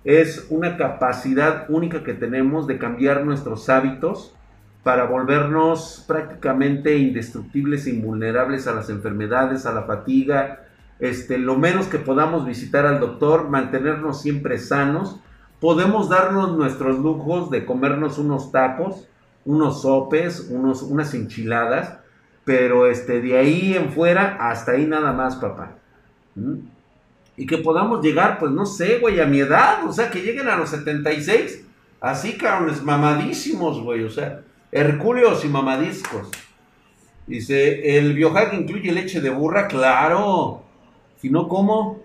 [0.05, 4.33] Es una capacidad única que tenemos de cambiar nuestros hábitos
[4.81, 10.63] para volvernos prácticamente indestructibles e invulnerables a las enfermedades, a la fatiga,
[10.99, 15.19] este, lo menos que podamos visitar al doctor, mantenernos siempre sanos.
[15.59, 19.07] Podemos darnos nuestros lujos de comernos unos tacos,
[19.45, 21.99] unos sopes, unos, unas enchiladas,
[22.43, 25.75] pero este, de ahí en fuera, hasta ahí nada más, papá.
[26.35, 26.59] ¿Mm?
[27.37, 30.47] Y que podamos llegar, pues no sé, güey, a mi edad, o sea, que lleguen
[30.47, 31.65] a los 76,
[32.01, 36.29] así, cabrones, mamadísimos, güey, o sea, hercúleos y mamadiscos.
[37.27, 39.67] Dice, ¿el biohack incluye leche de burra?
[39.67, 40.63] Claro.
[41.21, 41.99] Si no, ¿cómo?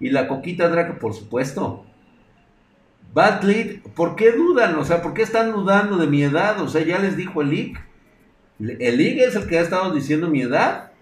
[0.00, 1.84] Y la coquita draca, por supuesto.
[3.14, 4.76] Bad Lead, ¿por qué dudan?
[4.76, 6.60] O sea, ¿por qué están dudando de mi edad?
[6.60, 7.86] O sea, ya les dijo el leak.
[8.58, 10.92] El leak es el que ha estado diciendo mi edad.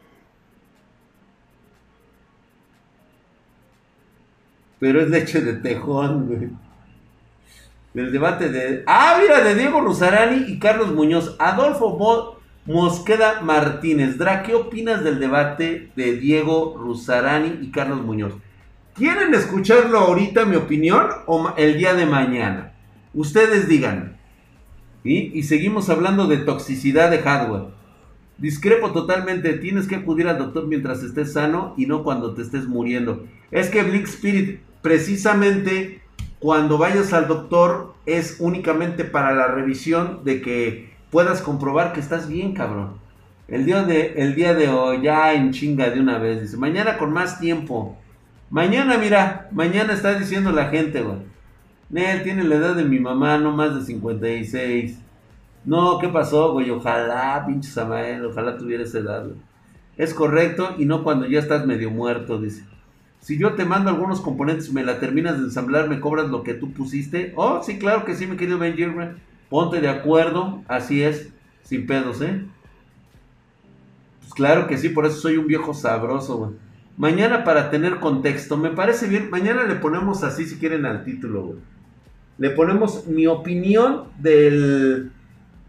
[4.78, 6.50] Pero es leche de tejón, güey.
[7.94, 8.82] El debate de.
[8.86, 11.36] Ah, mira, de Diego Rusarani y Carlos Muñoz.
[11.38, 14.18] Adolfo Mosqueda Martínez.
[14.18, 18.34] Dra, ¿qué opinas del debate de Diego Rusarani y Carlos Muñoz?
[18.94, 22.72] ¿Quieren escucharlo ahorita, mi opinión, o el día de mañana?
[23.14, 24.18] Ustedes digan.
[25.02, 27.72] Y seguimos hablando de toxicidad de hardware.
[28.36, 32.66] Discrepo totalmente, tienes que acudir al doctor mientras estés sano y no cuando te estés
[32.66, 33.26] muriendo.
[33.50, 36.02] Es que Blink Spirit, precisamente
[36.38, 42.28] cuando vayas al doctor, es únicamente para la revisión de que puedas comprobar que estás
[42.28, 42.94] bien, cabrón.
[43.48, 46.98] El día de, el día de hoy, ya en chinga de una vez, dice, mañana
[46.98, 47.96] con más tiempo.
[48.48, 51.18] Mañana, mira, mañana está diciendo la gente, güey.
[51.92, 54.98] Él tiene la edad de mi mamá, no más de 56.
[55.64, 56.70] No, ¿qué pasó, güey?
[56.70, 59.36] Ojalá, pinche Samael, ojalá tuviera esa edad, güey.
[59.96, 62.64] Es correcto y no cuando ya estás medio muerto, dice.
[63.20, 66.42] Si yo te mando algunos componentes y me la terminas de ensamblar, ¿me cobras lo
[66.42, 67.34] que tú pusiste?
[67.36, 69.16] Oh, sí, claro que sí, mi querido Benjamin.
[69.50, 71.28] Ponte de acuerdo, así es,
[71.64, 72.46] sin pedos, ¿eh?
[74.20, 76.50] Pues claro que sí, por eso soy un viejo sabroso, güey.
[76.96, 79.28] Mañana para tener contexto, me parece bien.
[79.30, 81.58] Mañana le ponemos así si quieren al título, güey.
[82.38, 85.10] Le ponemos mi opinión del,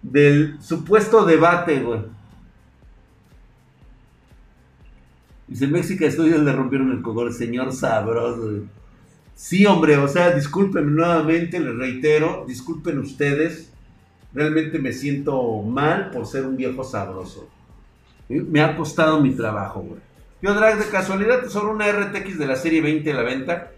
[0.02, 2.02] del supuesto debate, güey.
[5.48, 8.64] Dice, México Estudios le rompieron el cogor, señor sabroso.
[9.34, 13.71] Sí, hombre, o sea, disculpen nuevamente, les reitero, disculpen ustedes.
[14.34, 17.50] Realmente me siento mal por ser un viejo sabroso.
[18.30, 20.00] Me ha costado mi trabajo, güey.
[20.42, 23.72] Yo drag de casualidad, solo una RTX de la serie 20 a la venta.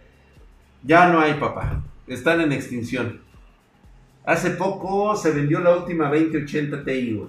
[0.83, 1.81] Ya no hay, papá.
[2.07, 3.21] Están en extinción.
[4.25, 7.21] Hace poco se vendió la última 2080 Ti,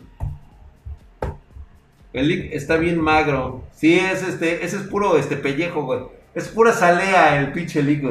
[2.12, 3.64] El link está bien magro.
[3.72, 6.00] Sí, es este, ese es puro este pellejo, güey.
[6.34, 8.04] Es pura salea el pinche link,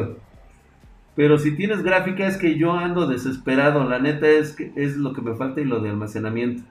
[1.15, 3.87] Pero si tienes gráfica es que yo ando desesperado.
[3.87, 6.63] La neta es que es lo que me falta y lo de almacenamiento.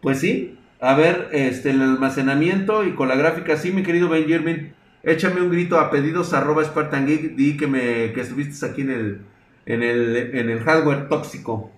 [0.00, 4.74] Pues sí, a ver, este, el almacenamiento y con la gráfica, sí, mi querido Benjamin,
[5.02, 8.90] échame un grito a pedidos arroba Spartan Geek, di que me que estuviste aquí en
[8.90, 9.20] el,
[9.66, 11.70] en el, en el hardware tóxico.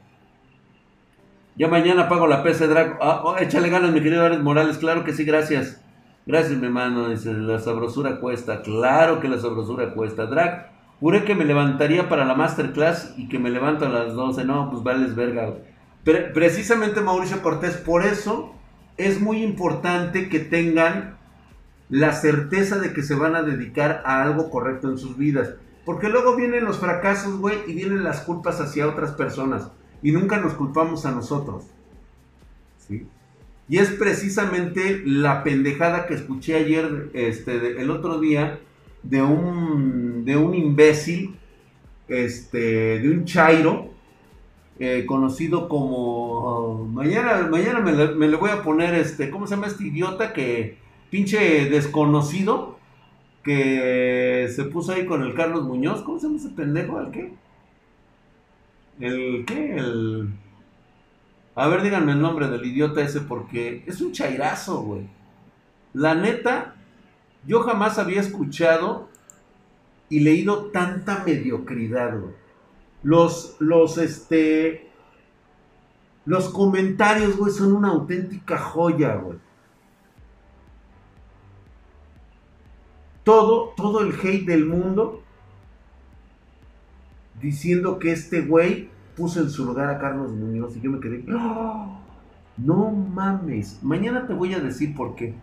[1.56, 2.98] Ya mañana pago la PC Drag.
[3.00, 4.78] Ah, oh, échale ganas, mi querido Alex Morales.
[4.78, 5.80] Claro que sí, gracias.
[6.26, 7.10] Gracias, mi hermano.
[7.10, 8.62] Dice, la sabrosura cuesta.
[8.62, 10.26] Claro que la sabrosura cuesta.
[10.26, 14.44] Drag, juré que me levantaría para la masterclass y que me levanto a las 12.
[14.44, 15.54] No, pues vales verga.
[16.34, 18.54] precisamente Mauricio Cortés, por eso
[18.96, 21.18] es muy importante que tengan
[21.88, 25.54] la certeza de que se van a dedicar a algo correcto en sus vidas.
[25.84, 29.70] Porque luego vienen los fracasos, güey, y vienen las culpas hacia otras personas.
[30.02, 31.64] Y nunca nos culpamos a nosotros.
[32.78, 33.06] ¿Sí?
[33.68, 38.58] Y es precisamente la pendejada que escuché ayer, este, el otro día,
[39.04, 41.36] de un, de un imbécil,
[42.08, 43.94] este, de un chairo,
[44.80, 47.92] eh, conocido como mañana mañana me
[48.26, 50.78] le, voy a poner este cómo se llama este idiota que
[51.10, 52.76] pinche desconocido
[53.44, 57.32] que se puso ahí con el Carlos Muñoz cómo se llama ese pendejo al qué
[58.98, 60.30] el qué el
[61.54, 65.02] A ver, díganme el nombre del idiota ese porque es un chairazo, güey.
[65.92, 66.73] La neta,
[67.46, 69.08] yo jamás había escuchado
[70.08, 72.34] y leído tanta mediocridad, güey.
[73.02, 74.90] Los, los, este,
[76.24, 79.38] los comentarios, güey, son una auténtica joya, güey.
[83.24, 85.22] Todo, todo el hate del mundo
[87.40, 91.24] diciendo que este güey puso en su lugar a Carlos Muñoz y yo me quedé,
[92.56, 95.34] no mames, mañana te voy a decir por qué.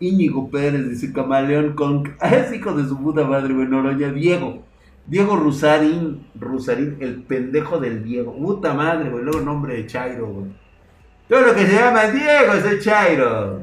[0.00, 2.14] Íñigo Pérez dice Camaleón con...
[2.22, 4.64] Es hijo de su puta madre, bueno, ya Diego.
[5.06, 8.34] Diego Rusarín, Rusarín, el pendejo del Diego.
[8.36, 10.50] Puta madre, güey, luego nombre de Chairo, güey.
[11.28, 13.62] Todo lo que se llama Diego es el Chairo.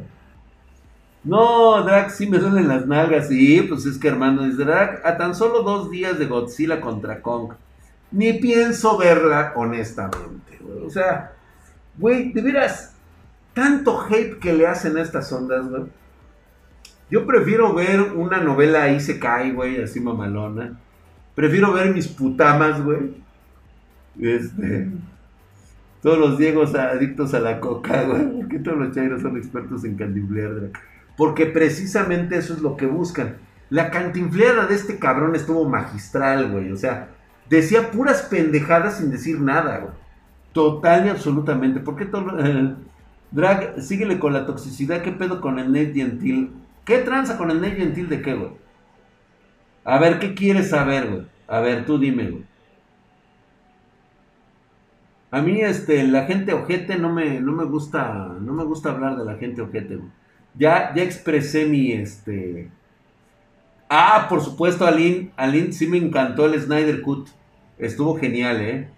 [1.24, 3.28] No, Drag, sí me duelen las nalgas.
[3.28, 7.22] Sí, pues es que hermano, es Drag, a tan solo dos días de Godzilla contra
[7.22, 7.54] Kong.
[8.12, 10.86] Ni pienso verla honestamente, güey.
[10.86, 11.34] O sea,
[11.98, 12.96] güey, de veras,
[13.54, 15.84] tanto hate que le hacen a estas ondas, güey.
[17.10, 20.78] Yo prefiero ver una novela ahí se cae, güey, así mamalona.
[21.36, 23.16] Prefiero ver mis putamas, güey.
[24.20, 24.90] Este.
[26.02, 28.28] Todos los diegos adictos a la coca, güey.
[28.38, 30.72] Porque todos los chairos son expertos en cantinflear,
[31.16, 33.38] Porque precisamente eso es lo que buscan.
[33.70, 36.72] La cantinfleada de este cabrón estuvo magistral, güey.
[36.72, 37.10] O sea,
[37.50, 39.94] decía puras pendejadas sin decir nada, güey.
[40.52, 41.80] Total y absolutamente.
[41.80, 42.38] ¿Por qué todo...
[43.32, 45.02] Drag, síguele con la toxicidad.
[45.02, 46.52] ¿Qué pedo con el Nate Gentil?
[46.88, 48.52] ¿Qué tranza con el Nate Gentil de qué, güey?
[49.84, 51.24] A ver, ¿qué quieres saber, güey?
[51.46, 52.46] A ver, tú dime, güey.
[55.30, 59.18] A mí, este, la gente ojete no me, no me gusta, no me gusta hablar
[59.18, 60.10] de la gente ojete, güey.
[60.56, 62.72] Ya, ya expresé mi, este...
[63.90, 67.28] Ah, por supuesto, Aline, Aline sí me encantó el Snyder Cut.
[67.78, 68.90] Estuvo genial, ¿eh?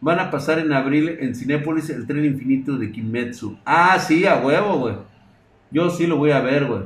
[0.00, 3.58] Van a pasar en abril en Cinépolis el tren infinito de Kimetsu.
[3.64, 5.09] Ah, sí, a huevo, güey.
[5.70, 6.82] Yo sí lo voy a ver, güey.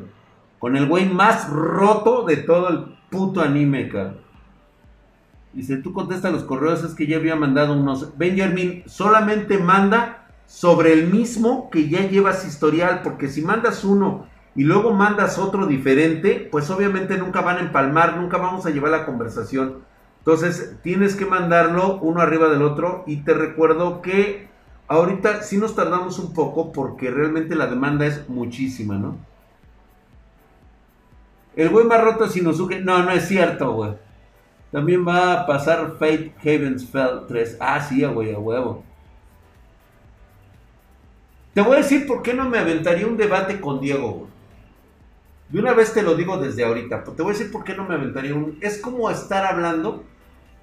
[0.58, 4.14] Con el güey más roto de todo el puto anime, cara.
[5.52, 8.18] Dice, tú contesta los correos, es que ya había mandado unos.
[8.18, 14.64] Benjamin, solamente manda sobre el mismo que ya llevas historial, porque si mandas uno y
[14.64, 19.06] luego mandas otro diferente, pues obviamente nunca van a empalmar, nunca vamos a llevar la
[19.06, 19.78] conversación.
[20.18, 24.48] Entonces, tienes que mandarlo uno arriba del otro y te recuerdo que
[24.86, 29.16] Ahorita sí nos tardamos un poco porque realmente la demanda es muchísima, ¿no?
[31.56, 32.80] El güey más roto es Inosuke.
[32.80, 33.92] No, no es cierto, güey.
[34.72, 37.58] También va a pasar Fate Heaven's Fell 3.
[37.60, 38.84] Ah, sí, güey, a huevo.
[41.54, 44.34] Te voy a decir por qué no me aventaría un debate con Diego, güey.
[45.48, 47.04] De una vez te lo digo desde ahorita.
[47.04, 48.58] Te voy a decir por qué no me aventaría un.
[48.60, 50.02] Es como estar hablando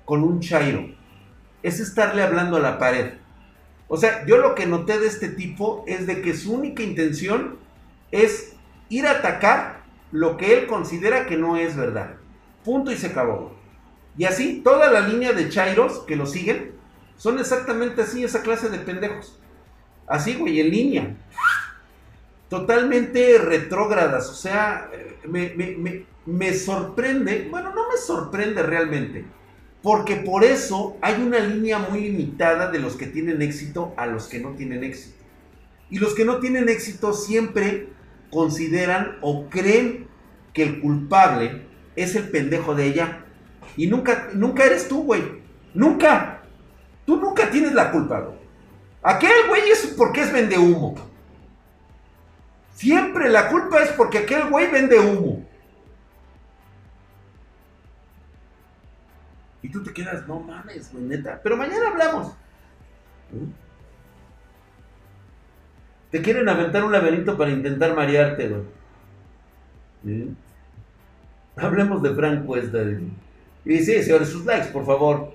[0.03, 0.83] con un chairo.
[1.63, 3.20] Es estarle hablando a la pared.
[3.93, 7.57] O sea, yo lo que noté de este tipo es de que su única intención
[8.09, 8.53] es
[8.87, 9.81] ir a atacar
[10.13, 12.11] lo que él considera que no es verdad.
[12.63, 13.53] Punto y se acabó.
[14.17, 16.71] Y así, toda la línea de Chairos que lo siguen
[17.17, 19.37] son exactamente así, esa clase de pendejos.
[20.07, 21.17] Así, güey, en línea.
[22.47, 24.29] Totalmente retrógradas.
[24.29, 24.89] O sea,
[25.25, 27.49] me, me, me sorprende.
[27.51, 29.25] Bueno, no me sorprende realmente
[29.81, 34.27] porque por eso hay una línea muy limitada de los que tienen éxito a los
[34.27, 35.17] que no tienen éxito.
[35.89, 37.89] Y los que no tienen éxito siempre
[38.29, 40.07] consideran o creen
[40.53, 41.65] que el culpable
[41.95, 43.25] es el pendejo de ella.
[43.75, 45.41] Y nunca, nunca eres tú, güey.
[45.73, 46.43] Nunca.
[47.05, 48.37] Tú nunca tienes la culpa, güey.
[49.01, 50.95] Aquel güey es porque es vende humo.
[52.75, 55.45] Siempre la culpa es porque aquel güey vende humo.
[59.61, 61.39] Y tú te quedas, no mames, güey, neta.
[61.43, 62.33] Pero mañana hablamos.
[63.31, 63.51] ¿Mm?
[66.11, 70.35] Te quieren aventar un laberinto para intentar marearte, güey.
[71.55, 72.79] Hablemos de Frank Cuesta.
[73.63, 75.33] Y sí, señores, sus likes, por favor.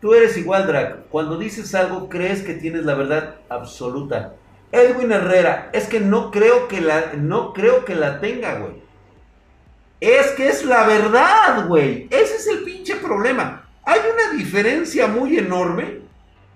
[0.00, 1.08] Tú eres igual, Drac.
[1.08, 4.34] Cuando dices algo, crees que tienes la verdad absoluta.
[4.72, 8.82] Edwin Herrera, es que no creo que la, no creo que la tenga, güey.
[10.00, 12.08] Es que es la verdad, güey.
[12.10, 13.65] Ese es el pinche problema.
[13.86, 16.00] Hay una diferencia muy enorme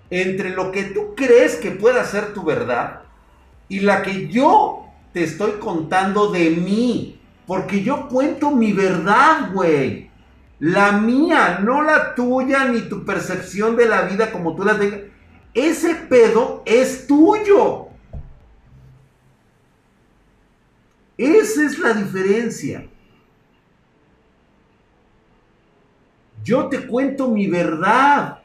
[0.09, 3.03] entre lo que tú crees que pueda ser tu verdad
[3.69, 7.17] y la que yo te estoy contando de mí.
[7.47, 10.11] Porque yo cuento mi verdad, güey.
[10.59, 14.99] La mía, no la tuya ni tu percepción de la vida como tú la tengas.
[15.53, 17.87] Ese pedo es tuyo.
[21.17, 22.87] Esa es la diferencia.
[26.43, 28.39] Yo te cuento mi verdad.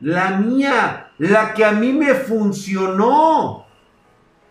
[0.00, 3.66] La mía, la que a mí me funcionó.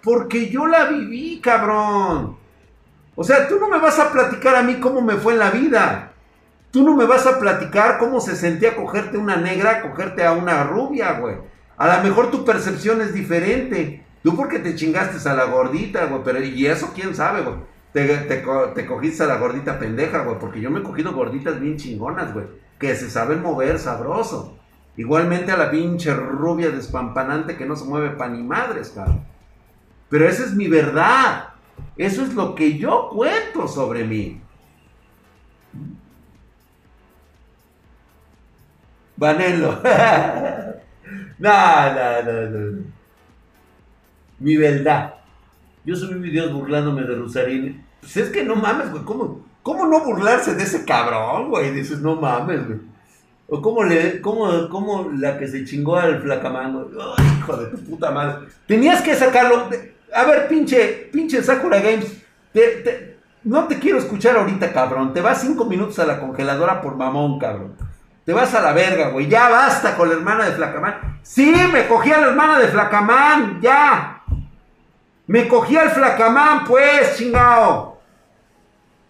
[0.01, 2.37] Porque yo la viví, cabrón.
[3.15, 5.51] O sea, tú no me vas a platicar a mí cómo me fue en la
[5.51, 6.13] vida.
[6.71, 10.63] Tú no me vas a platicar cómo se sentía cogerte una negra, cogerte a una
[10.63, 11.35] rubia, güey.
[11.77, 14.05] A lo mejor tu percepción es diferente.
[14.23, 16.21] Tú porque te chingaste a la gordita, güey.
[16.23, 17.57] Pero y eso quién sabe, güey.
[17.93, 20.39] Te, te, cogiste a la gordita pendeja, güey.
[20.39, 22.45] Porque yo me he cogido gorditas bien chingonas, güey.
[22.79, 24.57] Que se saben mover sabroso.
[24.97, 29.25] Igualmente a la pinche rubia despampanante que no se mueve pa' ni madres, cabrón.
[30.09, 31.49] Pero esa es mi verdad.
[31.97, 34.41] Eso es lo que yo cuento sobre mí.
[39.15, 39.79] Vanelo.
[41.39, 42.83] no, no, no, no.
[44.39, 45.20] Mi verdad.
[45.85, 47.85] Yo subí videos burlándome de Rusarín.
[48.01, 49.03] Pues es que no mames, güey.
[49.03, 51.71] ¿Cómo, ¿Cómo no burlarse de ese cabrón, güey?
[51.71, 52.79] Dices, no mames, güey.
[53.53, 56.89] O cómo le, cómo, cómo la que se chingó al flacamango.
[57.37, 58.47] hijo de tu puta madre.
[58.65, 59.67] Tenías que sacarlo.
[60.13, 62.23] A ver, pinche, pinche Sakura Games.
[63.43, 65.13] no te quiero escuchar ahorita, cabrón.
[65.13, 67.73] Te vas cinco minutos a la congeladora por mamón, cabrón.
[68.23, 69.27] Te vas a la verga, güey.
[69.27, 71.19] Ya basta con la hermana de Flacamán.
[71.21, 73.59] Sí, me cogí a la hermana de Flacamán.
[73.61, 74.20] Ya.
[75.31, 78.01] Me cogí al Flacamán, pues, chingao.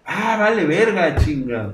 [0.06, 1.74] Ah, vale, verga, chingao.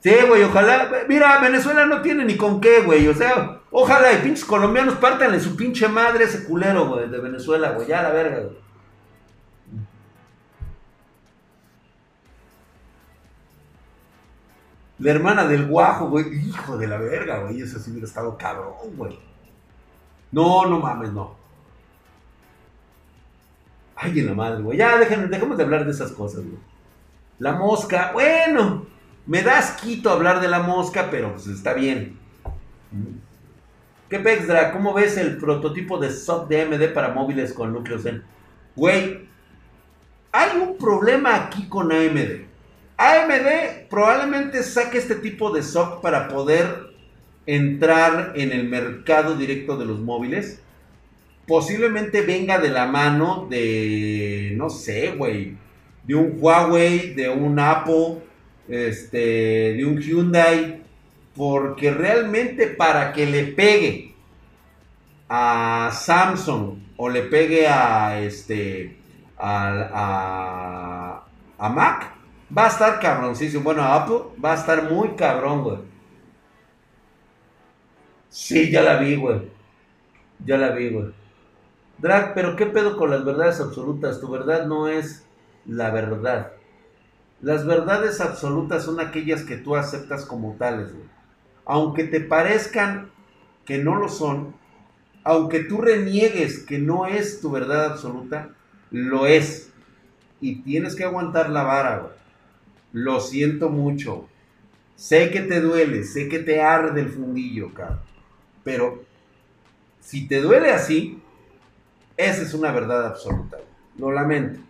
[0.00, 0.90] Sí, güey, ojalá.
[1.10, 3.06] Mira, Venezuela no tiene ni con qué, güey.
[3.06, 7.72] O sea, ojalá y pinches colombianos partanle su pinche madre ese culero, güey, de Venezuela,
[7.72, 7.88] güey.
[7.88, 8.56] Ya la verga, güey.
[15.00, 16.48] La hermana del guajo, güey.
[16.48, 17.60] Hijo de la verga, güey.
[17.60, 19.31] Ese sí hubiera estado cabrón, güey.
[20.32, 21.36] No, no mames, no.
[23.94, 24.78] Ay, en la madre, güey.
[24.78, 26.58] Ya, déjenme, dejemos de hablar de esas cosas, güey.
[27.38, 28.86] La mosca, bueno.
[29.26, 32.18] Me das quito hablar de la mosca, pero pues está bien.
[34.08, 34.72] ¿Qué Pexdra?
[34.72, 38.24] ¿Cómo ves el prototipo de SOC de AMD para móviles con núcleo Zen?
[38.74, 39.28] Güey,
[40.32, 42.46] hay un problema aquí con AMD.
[42.96, 46.91] AMD probablemente saque este tipo de SOC para poder
[47.46, 50.60] entrar en el mercado directo de los móviles.
[51.46, 55.56] Posiblemente venga de la mano de, no sé, güey,
[56.04, 58.18] de un Huawei, de un Apple
[58.68, 60.82] este, de un Hyundai,
[61.36, 64.14] porque realmente para que le pegue
[65.28, 68.96] a Samsung o le pegue a este
[69.38, 71.22] a,
[71.58, 72.14] a, Mac,
[72.56, 73.64] va a estar cabroncísimo.
[73.64, 75.78] Bueno, Apple va a estar muy cabrón, güey.
[78.32, 79.42] Sí, ya la vi, güey.
[80.46, 81.12] Ya la vi, güey.
[81.98, 84.20] Drag, pero ¿qué pedo con las verdades absolutas?
[84.20, 85.26] Tu verdad no es
[85.66, 86.52] la verdad.
[87.42, 90.88] Las verdades absolutas son aquellas que tú aceptas como tales,
[91.66, 93.10] Aunque te parezcan
[93.66, 94.54] que no lo son,
[95.24, 98.48] aunque tú reniegues que no es tu verdad absoluta,
[98.90, 99.70] lo es.
[100.40, 102.12] Y tienes que aguantar la vara, güey.
[102.94, 104.26] Lo siento mucho.
[104.96, 108.11] Sé que te duele, sé que te arde el fundillo, cabrón.
[108.64, 109.04] Pero
[110.00, 111.20] si te duele así,
[112.16, 113.58] esa es una verdad absoluta.
[113.98, 114.60] Lo lamento.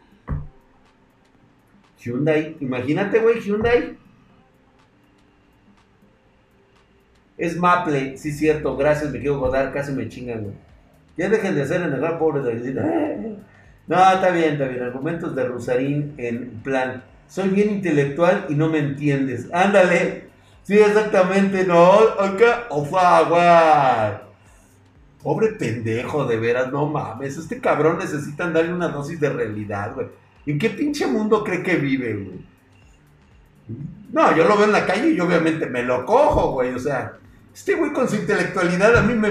[1.98, 3.96] Hyundai, imagínate, güey, Hyundai.
[7.38, 10.54] Es Maple, sí, cierto, gracias, me quiero godar, casi me chingan, güey.
[11.16, 13.36] Ya dejen de hacer el negar pobre de
[13.86, 14.82] No, está bien, está bien.
[14.82, 17.02] Argumentos de Rusarín en plan.
[17.28, 19.48] Soy bien intelectual y no me entiendes.
[19.52, 20.31] Ándale.
[20.64, 21.92] Sí, exactamente, no.
[22.18, 24.22] Acá, ofa,
[25.22, 27.36] Pobre pendejo, de veras, no mames.
[27.38, 30.08] Este cabrón necesita darle una dosis de realidad, güey.
[30.46, 32.46] ¿En qué pinche mundo cree que vive, güey?
[34.12, 36.74] No, yo lo veo en la calle y obviamente me lo cojo, güey.
[36.74, 37.12] O sea,
[37.54, 39.30] este güey con su intelectualidad a mí me,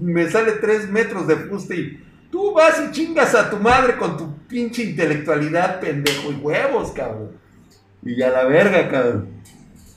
[0.00, 4.16] me sale tres metros de fuste y tú vas y chingas a tu madre con
[4.16, 7.32] tu pinche intelectualidad, pendejo, y huevos, cabrón.
[8.02, 9.31] Y ya la verga, cabrón.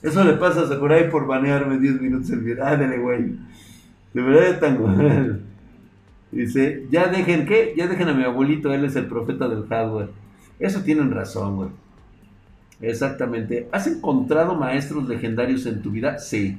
[0.06, 2.64] Eso le pasa a Sakurai por banearme 10 minutos el video.
[2.64, 3.36] Ándale, güey.
[4.14, 5.42] De verdad es tan
[6.30, 7.74] Dice, ya dejen, ¿qué?
[7.76, 10.10] Ya dejen a mi abuelito, él es el profeta del hardware.
[10.60, 11.70] Eso tienen razón, güey.
[12.80, 13.68] Exactamente.
[13.72, 16.18] ¿Has encontrado maestros legendarios en tu vida?
[16.18, 16.56] Sí.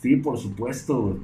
[0.00, 1.18] Sí, por supuesto,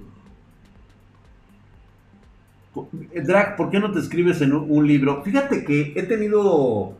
[2.74, 2.86] güey.
[3.24, 5.22] Drag, ¿por qué no te escribes en un, libro?
[5.22, 6.94] Fíjate que he tenido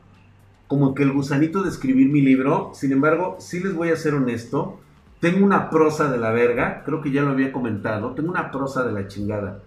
[0.69, 2.73] como que el gusanito de escribir mi libro.
[2.75, 4.81] Sin embargo, sí les voy a ser honesto.
[5.21, 6.83] Tengo una prosa de la verga.
[6.85, 8.13] Creo que ya lo había comentado.
[8.15, 9.63] Tengo una prosa de la chingada.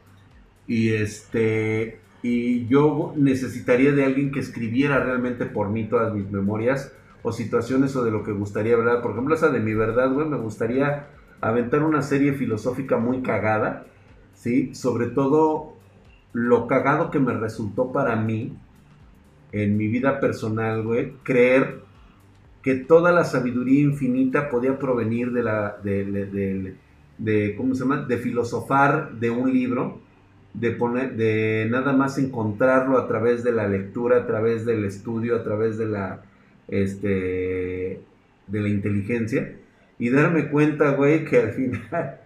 [0.68, 6.92] Y este y yo necesitaría de alguien que escribiera realmente por mí todas mis memorias
[7.24, 9.02] o situaciones o de lo que gustaría hablar.
[9.02, 11.08] Por ejemplo, esa de mi verdad, güey, me gustaría
[11.42, 13.86] aventar una serie filosófica muy cagada,
[14.34, 14.76] ¿sí?
[14.76, 15.74] Sobre todo
[16.34, 18.58] lo cagado que me resultó para mí
[19.52, 21.82] en mi vida personal, güey, creer
[22.62, 26.76] que toda la sabiduría infinita podía provenir de la, de,
[27.18, 28.06] de, ¿cómo se llama?
[28.06, 30.02] De filosofar de un libro,
[30.54, 35.36] de poner, de nada más encontrarlo a través de la lectura, a través del estudio,
[35.36, 36.22] a través de la,
[36.68, 38.02] este,
[38.48, 39.56] de la inteligencia,
[39.98, 42.20] y darme cuenta, güey, que al final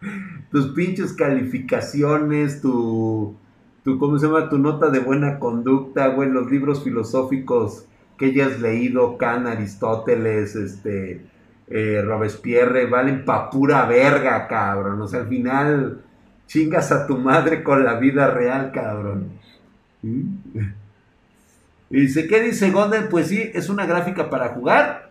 [0.50, 3.36] tus pinches calificaciones, tu,
[3.84, 4.48] tu, ¿cómo se llama?
[4.48, 11.26] Tu nota de buena conducta, güey, los libros filosóficos que hayas leído, Kant, Aristóteles, este,
[11.68, 15.02] eh, Robespierre, valen pa' pura verga, cabrón.
[15.02, 16.00] O sea, al final
[16.46, 19.32] chingas a tu madre con la vida real, cabrón.
[20.02, 20.22] ¿Mm?
[21.90, 23.08] Dice, ¿qué dice Golden?
[23.08, 25.10] Pues sí, es una gráfica para jugar.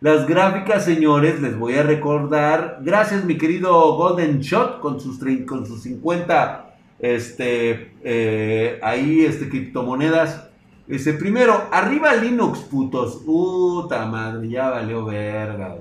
[0.00, 2.78] Las gráficas, señores, les voy a recordar.
[2.82, 6.69] Gracias, mi querido Golden Shot, con sus, con sus 50
[7.00, 10.48] este, eh, ahí, este, criptomonedas.
[10.86, 13.16] Dice, primero, arriba Linux, putos.
[13.24, 15.76] Puta madre, ya valió verga,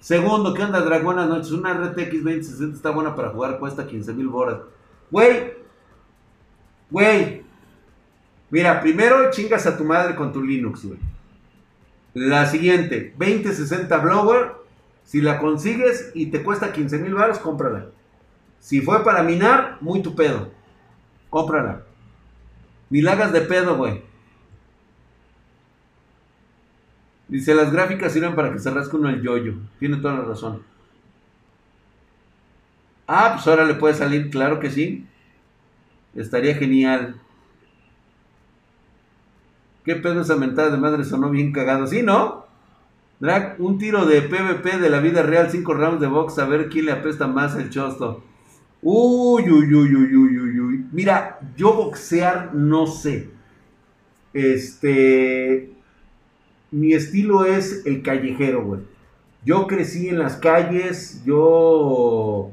[0.00, 1.02] Segundo, ¿qué onda, Drag?
[1.02, 1.50] Buenas noches.
[1.50, 4.58] Una RTX 2060 está buena para jugar, cuesta 15 mil boras.
[5.10, 5.54] Güey,
[6.90, 7.42] güey.
[8.50, 10.98] Mira, primero chingas a tu madre con tu Linux, güey.
[12.14, 14.52] La siguiente, 2060 Blower.
[15.04, 17.86] Si la consigues y te cuesta 15 mil baros, cómprala.
[18.60, 20.50] Si fue para minar, muy tu pedo.
[21.30, 21.82] Cómprala.
[22.90, 24.02] Ni la hagas de pedo, güey.
[27.28, 29.54] Dice, las gráficas sirven para que se rasque uno el yoyo.
[29.78, 30.62] Tiene toda la razón.
[33.06, 35.06] Ah, pues ahora le puede salir, claro que sí.
[36.14, 37.20] Estaría genial.
[39.84, 41.86] ¿Qué pedo esa mentada de madre sonó bien cagado?
[41.86, 42.46] ¿Sí, no?
[43.20, 46.68] Drag, un tiro de PvP de la vida real, cinco rounds de box, a ver
[46.68, 48.22] quién le apesta más el chosto.
[48.82, 50.86] Uy, uy, uy, uy, uy, uy, uy.
[50.92, 53.28] Mira, yo boxear no sé.
[54.32, 55.78] Este
[56.70, 58.80] mi estilo es el callejero, güey.
[59.44, 62.50] Yo crecí en las calles, yo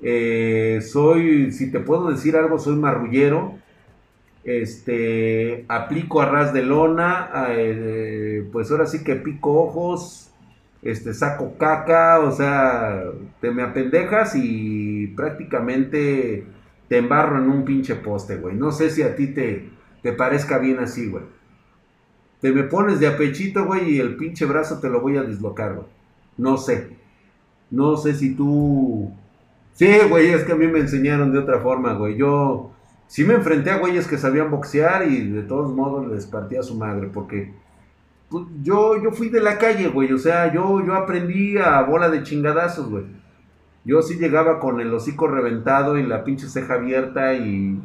[0.00, 3.54] eh, soy, si te puedo decir algo, soy marrullero.
[4.44, 10.25] Este, aplico a ras de lona, eh, pues ahora sí que pico ojos,
[10.90, 13.02] este, saco caca, o sea,
[13.40, 16.46] te me apendejas y prácticamente
[16.88, 18.54] te embarro en un pinche poste, güey.
[18.54, 19.68] No sé si a ti te,
[20.02, 21.24] te parezca bien así, güey.
[22.40, 25.74] Te me pones de apechito, güey, y el pinche brazo te lo voy a dislocar,
[25.74, 25.86] güey.
[26.36, 26.96] No sé.
[27.70, 29.10] No sé si tú...
[29.72, 32.16] Sí, güey, es que a mí me enseñaron de otra forma, güey.
[32.16, 32.70] Yo
[33.08, 36.76] sí me enfrenté a güeyes que sabían boxear y de todos modos les partía su
[36.76, 37.52] madre, porque
[38.62, 40.12] yo, yo fui de la calle, güey.
[40.12, 43.04] O sea, yo, yo aprendí a bola de chingadazos, güey.
[43.84, 47.80] Yo sí llegaba con el hocico reventado y la pinche ceja abierta y,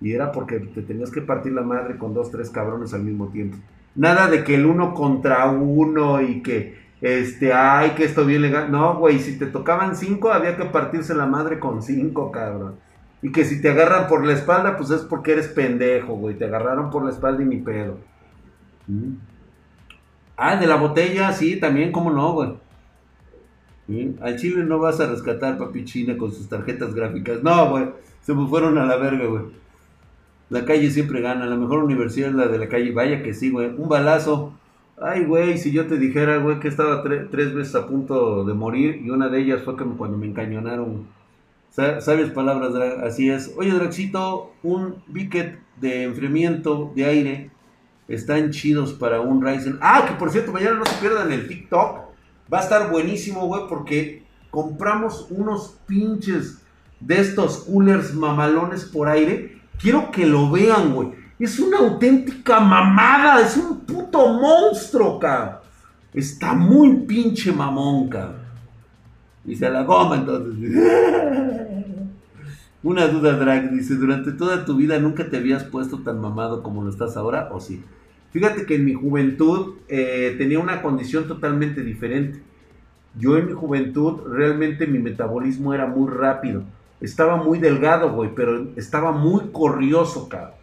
[0.00, 3.28] y era porque te tenías que partir la madre con dos, tres cabrones al mismo
[3.28, 3.56] tiempo.
[3.94, 8.70] Nada de que el uno contra uno y que, este, ay, que esto bien legal.
[8.70, 12.76] No, güey, si te tocaban cinco, había que partirse la madre con cinco, cabrón.
[13.22, 16.36] Y que si te agarran por la espalda, pues es porque eres pendejo, güey.
[16.36, 17.98] Te agarraron por la espalda y ni pedo.
[18.86, 19.14] Mm.
[20.40, 22.52] Ah, de la botella, sí, también, ¿cómo no, güey?
[24.20, 27.42] Al chile no vas a rescatar papi China con sus tarjetas gráficas.
[27.42, 27.86] No, güey.
[28.20, 29.44] Se me fueron a la verga, güey.
[30.50, 31.46] La calle siempre gana.
[31.46, 32.92] La mejor universidad es la de la calle.
[32.92, 33.68] Vaya que sí, güey.
[33.76, 34.52] Un balazo.
[35.00, 39.00] Ay, güey, si yo te dijera, güey, que estaba tres veces a punto de morir
[39.02, 41.06] y una de ellas fue cuando me encañonaron.
[41.70, 42.74] Sabes palabras?
[43.02, 43.54] Así es.
[43.56, 47.50] Oye, Draxito, un bicket de enfriamiento de aire
[48.08, 49.78] están chidos para un Ryzen.
[49.80, 52.08] Ah, que por cierto, mañana no se pierdan el TikTok.
[52.52, 56.62] Va a estar buenísimo, güey, porque compramos unos pinches
[56.98, 61.10] de estos coolers mamalones por aire Quiero que lo vean, güey.
[61.38, 63.40] Es una auténtica mamada.
[63.40, 65.58] Es un puto monstruo, cabrón.
[66.12, 68.48] Está muy pinche mamón, cabrón.
[69.44, 70.54] Dice la goma entonces.
[72.82, 73.72] Una duda, Drag.
[73.72, 77.48] Dice, durante toda tu vida nunca te habías puesto tan mamado como lo estás ahora,
[77.52, 77.82] ¿o sí?
[78.30, 82.40] Fíjate que en mi juventud eh, tenía una condición totalmente diferente.
[83.18, 86.62] Yo en mi juventud realmente mi metabolismo era muy rápido.
[87.00, 90.54] Estaba muy delgado, güey, pero estaba muy corrioso, cabrón.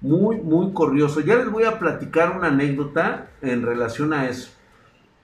[0.00, 1.20] Muy, muy corrioso.
[1.20, 4.50] Ya les voy a platicar una anécdota en relación a eso.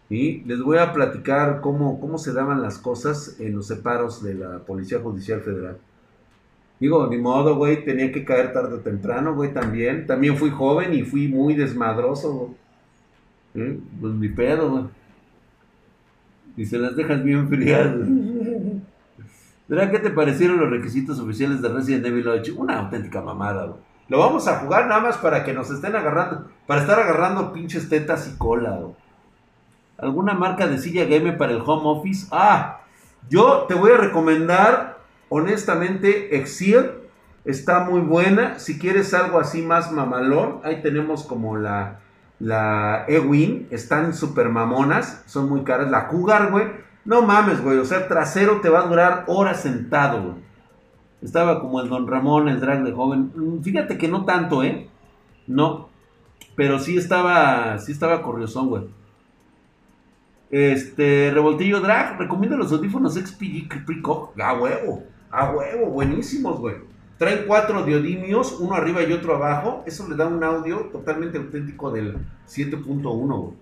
[0.09, 4.61] Les voy a platicar cómo, cómo se daban las cosas en los separos de la
[4.61, 5.79] Policía Judicial Federal.
[6.81, 10.07] Digo, ni modo, güey, tenía que caer tarde o temprano, güey, también.
[10.07, 12.57] También fui joven y fui muy desmadroso,
[13.55, 13.79] güey.
[14.01, 14.85] Pues mi pedo, güey.
[16.57, 17.89] Y se las dejas bien frías.
[19.69, 22.55] ¿qué te parecieron los requisitos oficiales de Resident Evil 8?
[22.57, 23.81] Una auténtica mamada, güey.
[24.09, 27.89] Lo vamos a jugar nada más para que nos estén agarrando, para estar agarrando pinches
[27.89, 28.95] tetas y cola, güey.
[29.99, 32.29] ¿Alguna marca de silla game para el home office?
[32.31, 32.81] Ah,
[33.29, 34.98] yo te voy a recomendar,
[35.29, 36.93] honestamente, Excel.
[37.45, 38.59] Está muy buena.
[38.59, 42.01] Si quieres algo así más mamalón, ahí tenemos como la,
[42.39, 43.69] la Ewin.
[43.71, 45.23] Están súper mamonas.
[45.27, 45.91] Son muy caras.
[45.91, 46.67] La Cougar, güey.
[47.05, 47.79] No mames, güey.
[47.79, 50.35] O sea, trasero te va a durar horas sentado, güey.
[51.23, 53.33] Estaba como el Don Ramón, el drag de joven.
[53.35, 54.89] Mm, fíjate que no tanto, ¿eh?
[55.47, 55.89] No.
[56.55, 58.85] Pero sí estaba, sí estaba corriosón, güey.
[60.51, 64.39] Este, Revoltillo Drag, recomiendo los audífonos XPG Precock.
[64.41, 66.77] A huevo, a huevo, buenísimos, güey.
[67.19, 69.83] Traen cuatro diodimios, uno arriba y otro abajo.
[69.87, 72.17] Eso le da un audio totalmente auténtico del
[72.47, 73.55] 7.1, güey.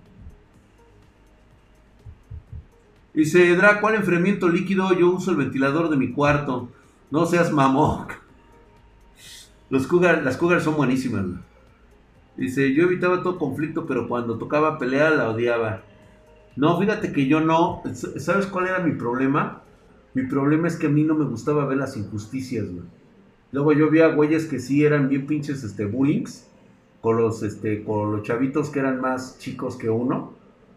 [3.14, 4.92] Dice, Drag, ¿cuál enfriamiento líquido?
[4.92, 6.68] Yo uso el ventilador de mi cuarto.
[7.10, 8.08] No seas mamón.
[9.70, 11.24] Los cougar, las cougars son buenísimas.
[12.36, 15.80] Dice, yo evitaba todo conflicto, pero cuando tocaba pelear la odiaba.
[16.56, 17.82] No, fíjate que yo no.
[17.94, 19.62] ¿Sabes cuál era mi problema?
[20.16, 22.86] Mi problema es que a mí no me gustaba ver las injusticias, güey.
[23.52, 26.48] Luego yo vi a güeyes que sí eran bien pinches este, bullings.
[27.02, 30.32] Con los, este, con los chavitos que eran más chicos que uno.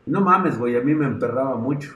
[0.05, 1.95] No mames, güey, a mí me emperraba mucho.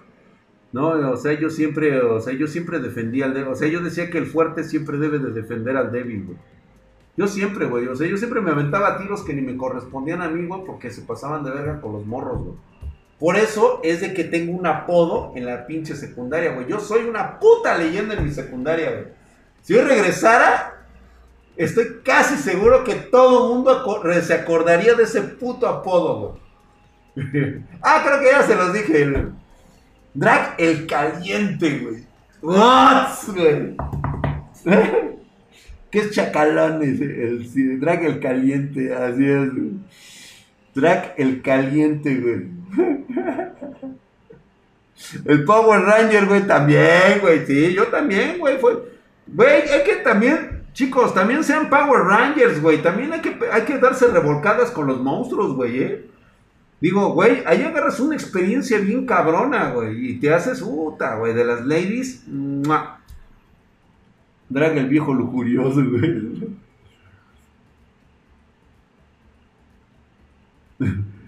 [0.71, 3.49] No, o sea, yo siempre, o sea, yo siempre defendía al débil.
[3.49, 6.37] O sea, yo decía que el fuerte siempre debe de defender al débil, güey.
[7.17, 7.87] Yo siempre, güey.
[7.87, 10.91] O sea, yo siempre me aventaba tiros que ni me correspondían a mí, güey, porque
[10.91, 12.55] se pasaban de verga con los morros, güey.
[13.23, 16.67] Por eso es de que tengo un apodo en la pinche secundaria, güey.
[16.67, 19.05] Yo soy una puta leyenda en mi secundaria, güey.
[19.61, 20.83] Si yo regresara,
[21.55, 26.37] estoy casi seguro que todo el mundo se acordaría de ese puto apodo,
[27.15, 27.63] güey.
[27.81, 29.13] ah, creo que ya se los dije.
[30.13, 32.05] Drag el caliente, güey.
[32.41, 33.77] What, güey.
[35.91, 36.83] ¿Qué es chacalón?
[36.83, 39.71] El, drag el caliente, así es, güey.
[40.75, 42.62] Drag el caliente, güey.
[45.25, 47.45] El Power Ranger, güey, también, güey.
[47.45, 48.57] Sí, yo también, güey.
[48.57, 48.93] Fue.
[49.27, 52.81] Güey, hay que también, chicos, también sean Power Rangers, güey.
[52.81, 56.09] También hay que, hay que darse revolcadas con los monstruos, güey, eh.
[56.81, 60.11] Digo, güey, ahí agarras una experiencia bien cabrona, güey.
[60.11, 62.23] Y te haces, puta, güey, de las ladies.
[64.49, 66.57] Drag el viejo lujurioso, güey.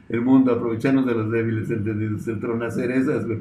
[0.09, 2.27] El mundo, aprovecharnos de los débiles, ¿entendidos?
[2.27, 3.39] El trono cerezas, güey.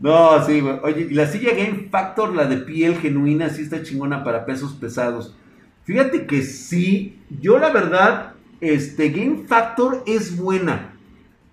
[0.00, 0.76] No, sí, güey.
[0.82, 5.36] Oye, la silla Game Factor, la de piel genuina, sí está chingona para pesos pesados.
[5.84, 10.94] Fíjate que sí, yo la verdad, este Game Factor es buena,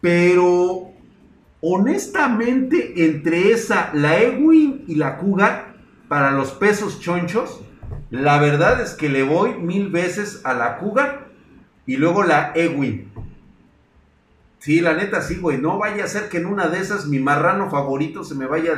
[0.02, 0.92] pero
[1.62, 5.76] honestamente entre esa, la Ewin y la Cougar,
[6.08, 7.62] para los pesos chonchos,
[8.12, 11.28] la verdad es que le voy mil veces a la Cougar
[11.88, 13.12] y luego la Ewin.
[14.66, 15.60] Sí, la neta sí, güey.
[15.60, 18.74] No vaya a ser que en una de esas mi marrano favorito se me vaya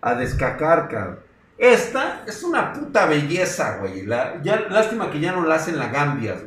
[0.00, 1.20] a, descacar, cabrón.
[1.56, 4.04] Esta es una puta belleza, güey.
[4.04, 6.42] ya, lástima que ya no la hacen la Gambias.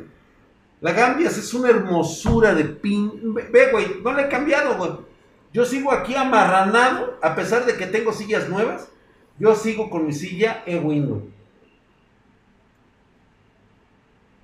[0.82, 3.32] La Gambias es una hermosura de pin.
[3.32, 4.90] Ve, güey, no la he cambiado, güey.
[5.54, 8.90] Yo sigo aquí amarranado, a pesar de que tengo sillas nuevas.
[9.38, 11.02] Yo sigo con mi silla güey.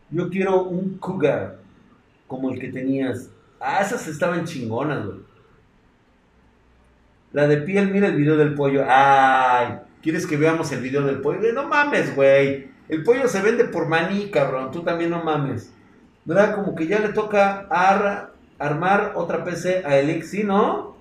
[0.08, 1.58] Yo quiero un Cougar
[2.26, 3.28] como el que tenías
[3.68, 5.18] Ah, esas estaban chingonas, güey.
[7.32, 8.84] La de piel, mira el video del pollo.
[8.88, 11.52] Ay, ¿quieres que veamos el video del pollo?
[11.52, 12.68] No mames, güey.
[12.88, 14.70] El pollo se vende por maní, cabrón.
[14.70, 15.72] Tú también no mames.
[16.24, 16.54] ¿Verdad?
[16.54, 17.66] Como que ya le toca
[18.60, 20.96] armar otra PC a Elix, ¿sí, no?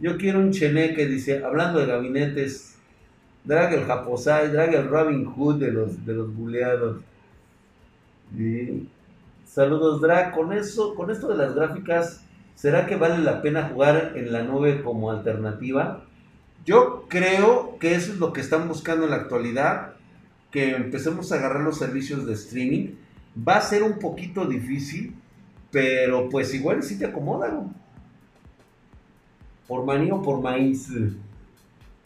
[0.00, 2.76] Yo quiero un cheneque, dice, hablando de gabinetes.
[3.44, 6.96] Drag el Japosai, drag el Robin Hood de los, de los buleados.
[8.36, 8.88] Sí.
[9.46, 10.34] Saludos, Drag.
[10.34, 12.24] Con eso, con esto de las gráficas,
[12.56, 16.04] ¿será que vale la pena jugar en la nube como alternativa?
[16.64, 19.94] Yo creo que eso es lo que están buscando en la actualidad,
[20.50, 22.96] que empecemos a agarrar los servicios de streaming.
[23.36, 25.14] Va a ser un poquito difícil,
[25.70, 27.62] pero pues igual sí te acomoda.
[29.68, 30.90] Por maní o por maíz.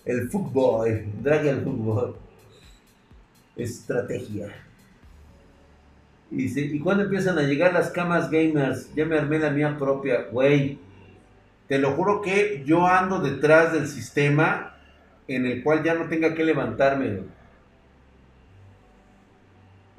[0.04, 2.16] El fútbol, drag el fútbol.
[3.56, 4.69] Estrategia.
[6.30, 8.94] Y, dice, ¿y cuándo empiezan a llegar las camas gamers?
[8.94, 10.78] Ya me armé la mía propia, güey.
[11.66, 14.74] Te lo juro que yo ando detrás del sistema
[15.28, 17.20] en el cual ya no tenga que levantarme.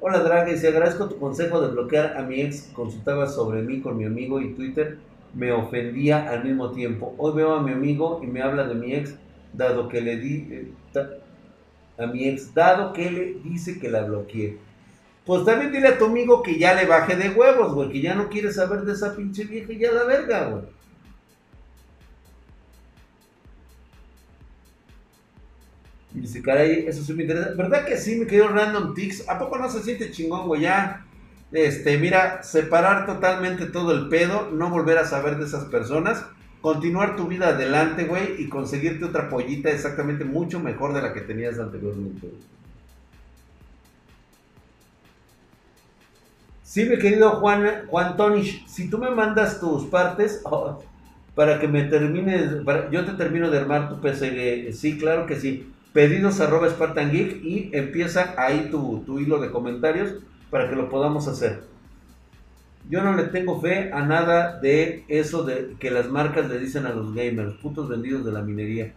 [0.00, 3.96] Hola Drag, y agradezco tu consejo de bloquear a mi ex consultaba sobre mí con
[3.96, 4.98] mi amigo y Twitter.
[5.32, 7.14] me ofendía al mismo tiempo.
[7.16, 9.14] Hoy veo a mi amigo y me habla de mi ex,
[9.52, 10.72] dado que le di eh,
[11.96, 14.58] a mi ex, dado que le dice que la bloqueé.
[15.24, 18.14] Pues también dile a tu amigo que ya le baje de huevos, güey, que ya
[18.14, 20.64] no quiere saber de esa pinche vieja y ya la verga, güey.
[26.12, 27.52] Dice, caray, eso sí me interesa.
[27.56, 29.28] ¿Verdad que sí, me quedó Random Ticks?
[29.28, 30.62] ¿A poco no se siente chingón, güey?
[30.62, 31.06] Ya,
[31.52, 36.24] este, mira, separar totalmente todo el pedo, no volver a saber de esas personas,
[36.60, 41.22] continuar tu vida adelante, güey, y conseguirte otra pollita exactamente mucho mejor de la que
[41.22, 42.28] tenías anteriormente.
[46.72, 48.16] Sí, mi querido Juan, Juan
[48.66, 50.82] si tú me mandas tus partes oh,
[51.34, 52.50] para que me termines,
[52.90, 55.70] yo te termino de armar tu PC, sí, claro que sí.
[55.92, 60.14] Pedidos arroba Spartan Geek y empieza ahí tu, tu hilo de comentarios
[60.48, 61.62] para que lo podamos hacer.
[62.88, 66.86] Yo no le tengo fe a nada de eso de que las marcas le dicen
[66.86, 68.94] a los gamers, putos vendidos de la minería.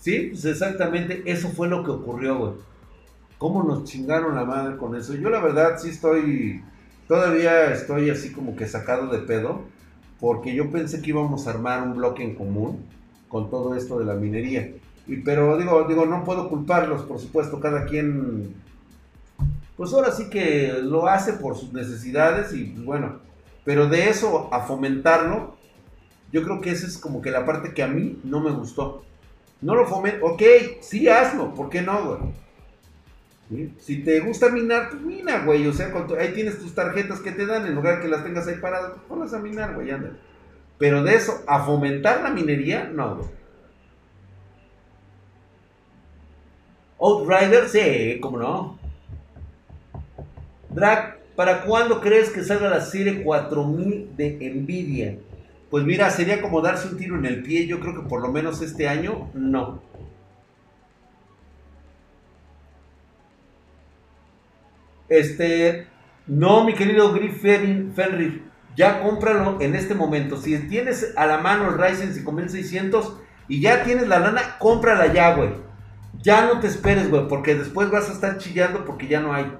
[0.00, 2.52] Sí, pues exactamente eso fue lo que ocurrió, güey.
[3.38, 5.14] ¿Cómo nos chingaron la madre con eso?
[5.14, 6.60] Yo la verdad sí estoy,
[7.08, 9.62] todavía estoy así como que sacado de pedo,
[10.20, 12.84] porque yo pensé que íbamos a armar un bloque en común
[13.28, 14.72] con todo esto de la minería.
[15.06, 18.54] Y, pero digo, digo, no puedo culparlos, por supuesto, cada quien
[19.76, 23.18] pues ahora sí que lo hace por sus necesidades y pues bueno,
[23.64, 25.56] pero de eso a fomentarlo,
[26.32, 29.02] yo creo que esa es como que la parte que a mí no me gustó.
[29.60, 30.42] No lo fomento, ok,
[30.80, 32.18] sí hazlo, ¿por qué no, güey?
[33.78, 35.66] Si te gusta minar, pues mina, güey.
[35.66, 38.56] O sea, ahí tienes tus tarjetas que te dan, en lugar que las tengas ahí
[38.56, 40.10] paradas, pues ponlas a minar, güey, anda.
[40.78, 43.28] Pero de eso, a fomentar la minería, no, güey.
[46.98, 48.78] Outrider, sí, cómo no.
[50.70, 55.18] Drag, ¿para cuándo crees que salga la serie 4000 de Nvidia?
[55.70, 57.66] Pues mira, sería como darse un tiro en el pie.
[57.66, 59.82] Yo creo que por lo menos este año no.
[65.08, 65.86] Este,
[66.26, 68.42] no, mi querido Griff Fenrir,
[68.76, 70.36] ya cómpralo en este momento.
[70.36, 73.16] Si tienes a la mano el Ryzen 5600
[73.48, 75.50] y ya tienes la lana, cómprala ya, güey.
[76.22, 79.52] Ya no te esperes, güey, porque después vas a estar chillando porque ya no hay.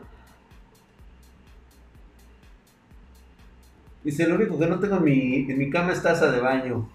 [4.02, 6.88] Dice, lo único que no tengo en mi, en mi cama es taza de baño.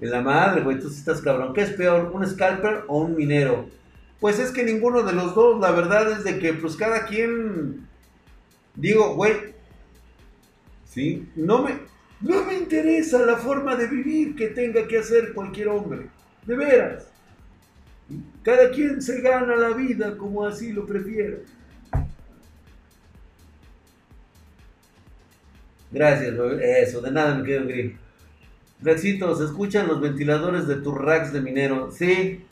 [0.00, 1.54] En la madre, güey, tú sí estás cabrón.
[1.54, 3.66] ¿Qué es peor, un scalper o un minero?
[4.24, 7.86] Pues es que ninguno de los dos, la verdad es de que pues cada quien...
[8.74, 9.34] Digo, güey,
[10.86, 11.28] ¿sí?
[11.36, 11.80] No me,
[12.22, 16.06] no me interesa la forma de vivir que tenga que hacer cualquier hombre.
[16.46, 17.06] De veras.
[18.42, 21.42] Cada quien se gana la vida como así lo prefiere.
[25.92, 27.92] Gracias, eso, de nada me quedo gris.
[28.80, 31.90] Rexito, ¿se escuchan los ventiladores de tus racks de minero?
[31.92, 32.42] Sí.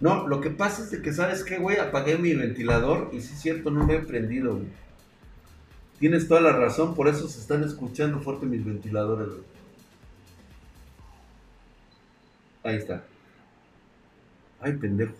[0.00, 1.78] No, lo que pasa es de que, ¿sabes qué, güey?
[1.78, 4.68] Apagué mi ventilador y sí es cierto, no lo he prendido, güey.
[5.98, 9.42] Tienes toda la razón, por eso se están escuchando fuerte mis ventiladores, güey.
[12.62, 13.04] Ahí está.
[14.60, 15.14] Ay, pendejo.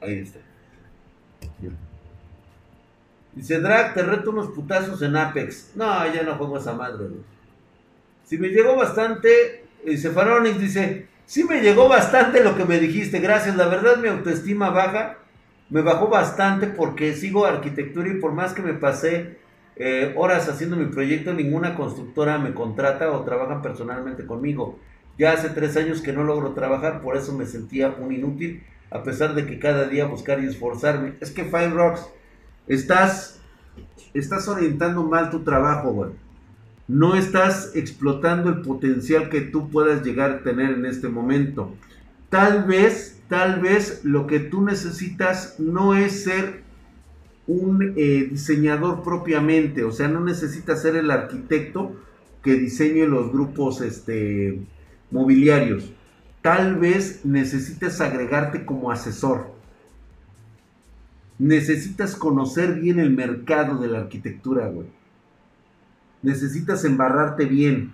[0.00, 0.38] Ahí está.
[3.34, 5.72] Dice, Drag, te reto unos putazos en Apex.
[5.74, 7.22] No, ya no juego esa madre, güey.
[8.24, 13.20] Si me llegó bastante, dice Faronix, dice, sí me llegó bastante lo que me dijiste,
[13.20, 13.56] gracias.
[13.56, 15.18] La verdad mi autoestima baja,
[15.70, 19.38] me bajó bastante porque sigo arquitectura y por más que me pasé
[19.76, 24.78] eh, horas haciendo mi proyecto, ninguna constructora me contrata o trabaja personalmente conmigo.
[25.18, 29.02] Ya hace tres años que no logro trabajar, por eso me sentía un inútil, a
[29.02, 31.14] pesar de que cada día buscar y esforzarme.
[31.20, 32.06] Es que Fine Rocks
[32.66, 33.40] estás,
[34.12, 36.10] estás orientando mal tu trabajo, güey.
[36.86, 41.74] No estás explotando el potencial que tú puedas llegar a tener en este momento.
[42.28, 46.62] Tal vez, tal vez lo que tú necesitas no es ser
[47.46, 51.94] un eh, diseñador propiamente, o sea, no necesitas ser el arquitecto
[52.42, 54.60] que diseñe los grupos este,
[55.10, 55.92] mobiliarios.
[56.42, 59.54] Tal vez necesites agregarte como asesor
[61.38, 64.86] necesitas conocer bien el mercado de la arquitectura, güey.
[66.24, 67.92] Necesitas embarrarte bien.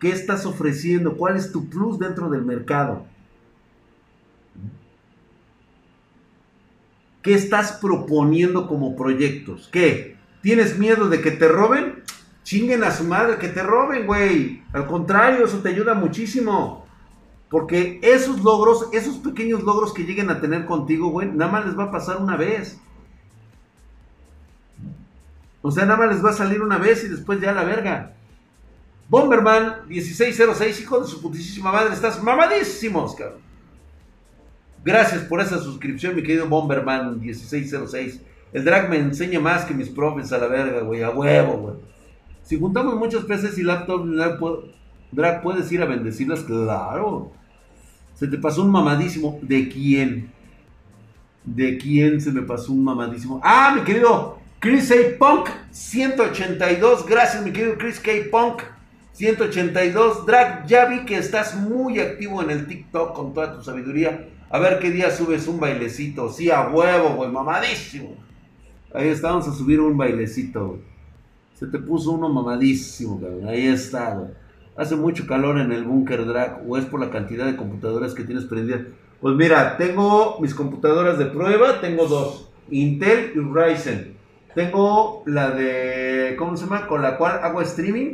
[0.00, 1.16] ¿Qué estás ofreciendo?
[1.16, 3.04] ¿Cuál es tu plus dentro del mercado?
[7.22, 9.68] ¿Qué estás proponiendo como proyectos?
[9.70, 10.16] ¿Qué?
[10.42, 12.02] ¿Tienes miedo de que te roben?
[12.44, 14.62] Chinguen a su madre, que te roben, güey.
[14.72, 16.86] Al contrario, eso te ayuda muchísimo.
[17.50, 21.78] Porque esos logros, esos pequeños logros que lleguen a tener contigo, güey, nada más les
[21.78, 22.80] va a pasar una vez.
[25.66, 28.12] O sea, nada más les va a salir una vez y después ya la verga.
[29.08, 33.40] Bomberman 1606, hijo de su putísima madre, estás mamadísimos, cabrón.
[34.84, 38.20] Gracias por esa suscripción, mi querido Bomberman 1606.
[38.52, 41.74] El drag me enseña más que mis profes a la verga, güey, a huevo, güey.
[42.44, 44.08] Si juntamos muchos peces y laptops,
[45.10, 46.44] drag, ¿puedes ir a bendecirlas?
[46.44, 47.32] Claro.
[48.14, 49.40] Se te pasó un mamadísimo.
[49.42, 50.30] ¿De quién?
[51.44, 53.40] ¿De quién se me pasó un mamadísimo?
[53.42, 55.18] Ah, mi querido Chris A.
[55.18, 57.06] Punk 182.
[57.06, 58.10] Gracias, mi querido Chris K.
[58.30, 58.62] Punk
[59.12, 60.24] 182.
[60.24, 64.28] Drag, ya vi que estás muy activo en el TikTok con toda tu sabiduría.
[64.48, 66.30] A ver qué día subes un bailecito.
[66.30, 68.16] Sí, a huevo, güey, mamadísimo.
[68.94, 70.78] Ahí está, vamos a subir un bailecito.
[71.54, 73.48] Se te puso uno mamadísimo, cabrón.
[73.48, 74.30] Ahí está, güey.
[74.74, 78.24] Hace mucho calor en el búnker drag o es por la cantidad de computadoras que
[78.24, 78.82] tienes prendidas.
[79.20, 84.15] Pues mira, tengo mis computadoras de prueba, tengo dos, Intel y Ryzen.
[84.56, 86.86] Tengo la de, ¿cómo se llama?
[86.86, 88.12] Con la cual hago streaming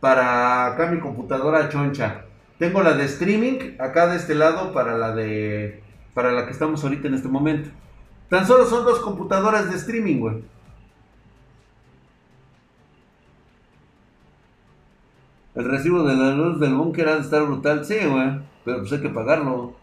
[0.00, 2.24] para acá mi computadora choncha.
[2.58, 5.82] Tengo la de streaming acá de este lado para la de,
[6.14, 7.68] para la que estamos ahorita en este momento.
[8.30, 10.42] Tan solo son dos computadoras de streaming, güey.
[15.54, 18.40] El recibo de la luz del búnker ha de estar brutal, sí, güey.
[18.64, 19.76] Pero pues hay que pagarlo.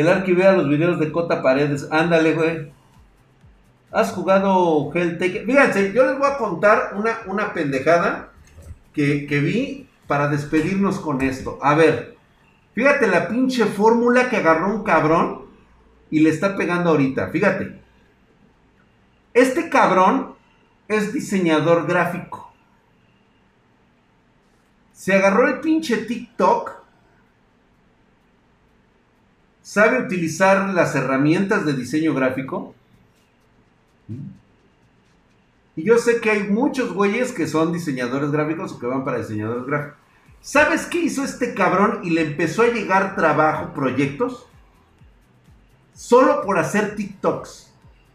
[0.00, 1.86] El Arqui vea los videos de Cota Paredes.
[1.90, 2.72] Ándale, güey.
[3.92, 5.44] ¿Has jugado Helltaker?
[5.44, 8.30] Fíjense, yo les voy a contar una, una pendejada
[8.94, 11.58] que, que vi para despedirnos con esto.
[11.60, 12.16] A ver,
[12.72, 15.42] fíjate la pinche fórmula que agarró un cabrón
[16.10, 17.28] y le está pegando ahorita.
[17.28, 17.78] Fíjate.
[19.34, 20.34] Este cabrón
[20.88, 22.54] es diseñador gráfico.
[24.94, 26.79] Se agarró el pinche TikTok
[29.62, 32.74] sabe utilizar las herramientas de diseño gráfico.
[35.76, 39.18] Y yo sé que hay muchos güeyes que son diseñadores gráficos o que van para
[39.18, 39.98] diseñadores gráficos.
[40.40, 44.46] ¿Sabes qué hizo este cabrón y le empezó a llegar trabajo, proyectos?
[45.94, 47.72] Solo por hacer TikToks.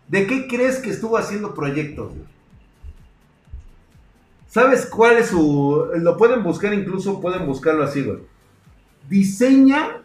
[0.08, 2.14] ¿De qué crees que estuvo haciendo proyectos?
[4.48, 5.88] ¿Sabes cuál es su...
[5.96, 8.20] Lo pueden buscar incluso, pueden buscarlo así, güey.
[9.10, 10.05] Diseña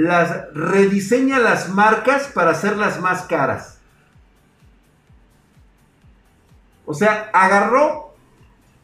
[0.00, 3.78] las rediseña las marcas para hacerlas más caras.
[6.86, 8.14] O sea, agarró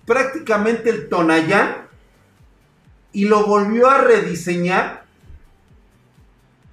[0.05, 1.89] prácticamente el Tonayán
[3.13, 5.07] y lo volvió a rediseñar.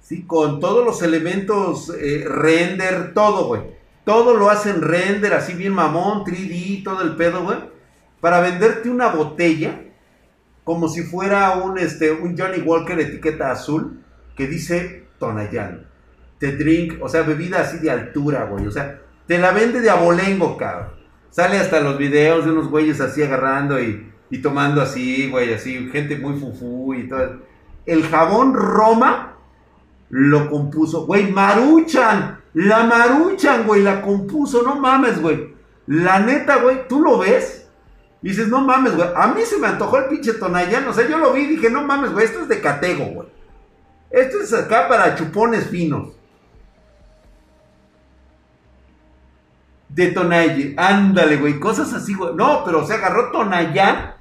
[0.02, 0.26] ¿sí?
[0.26, 3.62] Con todos los elementos eh, render, todo, güey.
[4.04, 7.58] Todo lo hacen render, así bien mamón, 3D, todo el pedo, güey.
[8.20, 9.80] Para venderte una botella,
[10.64, 14.03] como si fuera un, este, un Johnny Walker etiqueta azul
[14.36, 15.86] que dice Tonayán.
[16.38, 18.66] Te drink, o sea, bebida así de altura, güey.
[18.66, 20.92] O sea, te la vende de abolengo, cabrón.
[21.30, 25.88] Sale hasta los videos de unos güeyes así agarrando y, y tomando así, güey, así,
[25.90, 27.40] gente muy fufú y todo.
[27.86, 29.36] El jabón Roma
[30.10, 35.54] lo compuso, güey, Maruchan, la Maruchan, güey, la compuso, no mames, güey.
[35.86, 37.64] La neta, güey, tú lo ves
[38.24, 39.08] dices, no mames, güey.
[39.14, 41.68] A mí se me antojó el pinche Tonayán, o sea, yo lo vi y dije,
[41.68, 43.28] no mames, güey, esto es de Catego, güey.
[44.14, 46.12] Esto es acá para chupones finos.
[49.88, 50.74] De Tonaye.
[50.76, 51.58] Ándale, güey.
[51.58, 52.32] Cosas así, güey.
[52.36, 54.14] No, pero se agarró Tonayán.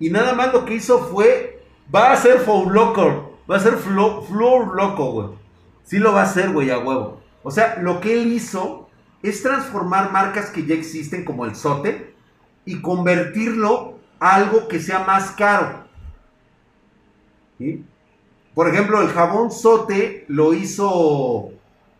[0.00, 1.64] Y nada más lo que hizo fue.
[1.94, 3.38] Va a ser Flow Loco.
[3.48, 5.28] Va a ser Flow Loco, güey.
[5.84, 7.20] Sí lo va a hacer, güey, a huevo.
[7.44, 8.90] O sea, lo que él hizo
[9.22, 12.16] es transformar marcas que ya existen, como el Sote,
[12.64, 15.84] y convertirlo a algo que sea más caro.
[17.58, 17.84] ¿Sí?
[18.56, 21.50] Por ejemplo, el jabón sote lo hizo,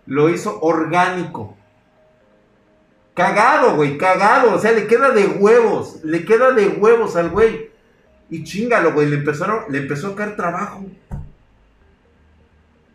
[0.07, 1.55] lo hizo orgánico.
[3.13, 4.55] Cagado, güey, cagado.
[4.55, 7.69] O sea, le queda de huevos, le queda de huevos al güey.
[8.31, 10.87] Y chingalo, güey, le, le empezó a caer trabajo.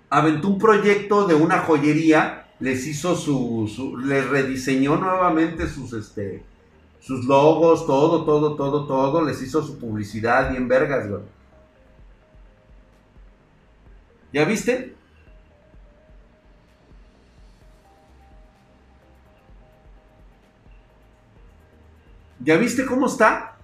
[0.09, 6.43] Aventó un proyecto de una joyería, les hizo su, su les rediseñó nuevamente sus, este,
[6.99, 11.21] sus logos, todo, todo, todo, todo, les hizo su publicidad bien vergas, güey.
[14.33, 14.95] ¿Ya viste?
[22.39, 23.55] ¿Ya viste cómo está?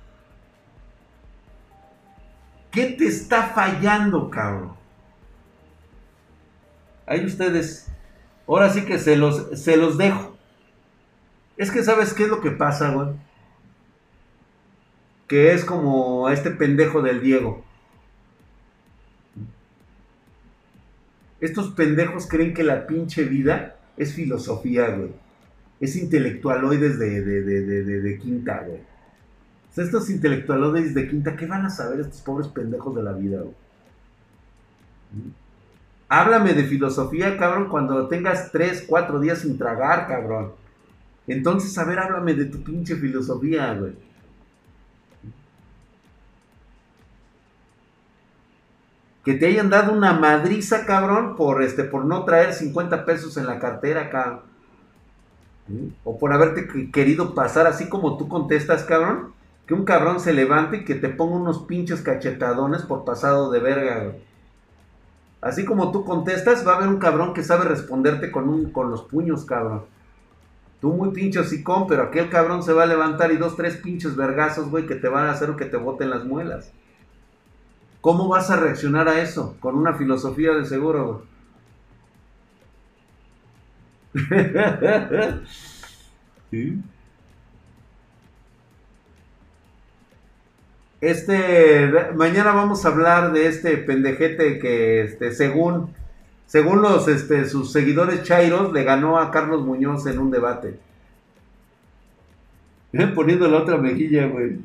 [2.72, 4.76] ¿Qué te está fallando, cabrón?
[7.08, 7.88] Ahí ustedes.
[8.48, 10.38] Ahora sí que se los, se los dejo.
[11.56, 13.10] Es que sabes qué es lo que pasa, güey.
[15.28, 17.66] Que es como este pendejo del Diego.
[21.40, 25.12] Estos pendejos creen que la pinche vida es filosofía, güey.
[25.80, 28.80] Es intelectualoides de, de, de, de quinta, güey.
[28.80, 33.14] O sea, estos intelectualoides de quinta, ¿qué van a saber estos pobres pendejos de la
[33.14, 33.54] vida, güey?
[36.10, 40.54] Háblame de filosofía, cabrón, cuando tengas 3, 4 días sin tragar, cabrón.
[41.28, 43.94] Entonces, a ver, háblame de tu pinche filosofía, güey.
[49.28, 53.46] Que te hayan dado una madriza, cabrón, por este, por no traer 50 pesos en
[53.46, 54.40] la cartera, cabrón.
[56.06, 59.34] O por haberte querido pasar así como tú contestas, cabrón.
[59.66, 63.60] Que un cabrón se levante y que te ponga unos pinches cachetadones por pasado de
[63.60, 64.16] verga, güey.
[65.42, 68.90] Así como tú contestas, va a haber un cabrón que sabe responderte con, un, con
[68.90, 69.84] los puños, cabrón.
[70.80, 74.16] Tú muy pinche hocicón, pero aquel cabrón se va a levantar y dos, tres pinches
[74.16, 76.72] vergazos, güey, que te van a hacer que te boten las muelas.
[78.08, 79.58] ¿Cómo vas a reaccionar a eso?
[79.60, 81.26] Con una filosofía de seguro,
[86.50, 86.82] ¿Sí?
[91.02, 95.94] Este, mañana vamos a hablar de este pendejete que, este, según,
[96.46, 100.80] según los, este, sus seguidores chairos, le ganó a Carlos Muñoz en un debate.
[103.16, 104.60] Poniendo la otra mejilla, güey.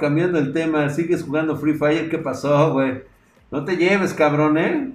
[0.00, 3.02] Cambiando el tema, sigues jugando Free Fire, ¿qué pasó, güey?
[3.50, 4.92] No te lleves, cabrón, ¿eh?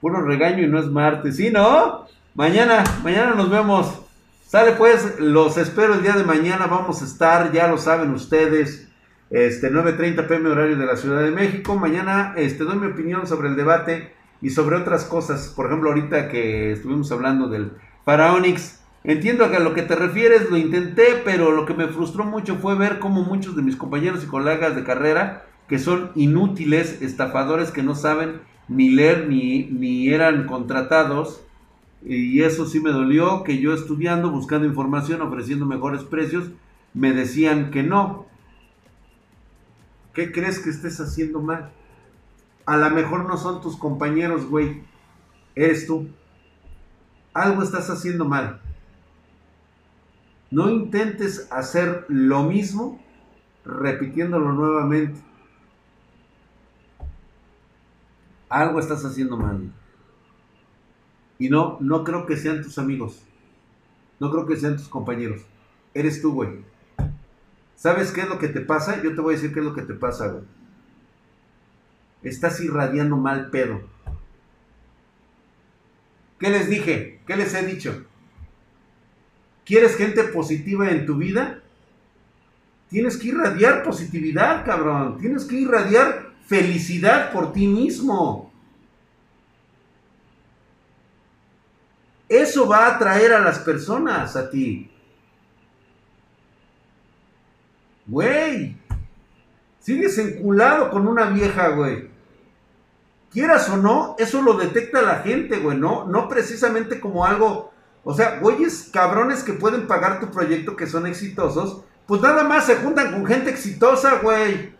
[0.00, 2.06] Puro regaño y no es martes, ¿sí, no?
[2.34, 4.02] Mañana, mañana nos vemos.
[4.46, 8.88] Sale pues, los espero el día de mañana, vamos a estar, ya lo saben ustedes,
[9.30, 11.76] este 9.30 pm horario de la Ciudad de México.
[11.76, 15.52] Mañana este, doy mi opinión sobre el debate y sobre otras cosas.
[15.54, 17.72] Por ejemplo, ahorita que estuvimos hablando del
[18.04, 22.24] Faraonix, entiendo que a lo que te refieres lo intenté, pero lo que me frustró
[22.24, 27.00] mucho fue ver cómo muchos de mis compañeros y colegas de carrera, que son inútiles,
[27.00, 31.40] estafadores que no saben ni leer ni, ni eran contratados,
[32.04, 36.50] y eso sí me dolió, que yo estudiando, buscando información, ofreciendo mejores precios,
[36.94, 38.26] me decían que no.
[40.14, 41.72] ¿Qué crees que estés haciendo mal?
[42.64, 44.82] A lo mejor no son tus compañeros, güey.
[45.54, 46.08] Eres tú.
[47.34, 48.60] Algo estás haciendo mal.
[50.56, 52.98] No intentes hacer lo mismo
[53.62, 55.20] repitiéndolo nuevamente.
[58.48, 59.70] Algo estás haciendo mal.
[61.38, 63.22] Y no, no creo que sean tus amigos.
[64.18, 65.42] No creo que sean tus compañeros.
[65.92, 66.64] Eres tú, güey.
[67.74, 69.02] ¿Sabes qué es lo que te pasa?
[69.02, 70.44] Yo te voy a decir qué es lo que te pasa, güey.
[72.22, 73.82] Estás irradiando mal pedo.
[76.38, 77.20] ¿Qué les dije?
[77.26, 78.06] ¿Qué les he dicho?
[79.66, 81.60] ¿Quieres gente positiva en tu vida?
[82.88, 85.18] Tienes que irradiar positividad, cabrón.
[85.18, 88.52] Tienes que irradiar felicidad por ti mismo.
[92.28, 94.90] Eso va a atraer a las personas a ti.
[98.06, 98.76] Güey,
[99.80, 102.08] sigues enculado con una vieja, güey.
[103.32, 106.04] Quieras o no, eso lo detecta la gente, güey, ¿no?
[106.04, 107.72] No precisamente como algo,
[108.08, 112.64] o sea, güeyes cabrones que pueden pagar tu proyecto que son exitosos, pues nada más
[112.64, 114.72] se juntan con gente exitosa, güey.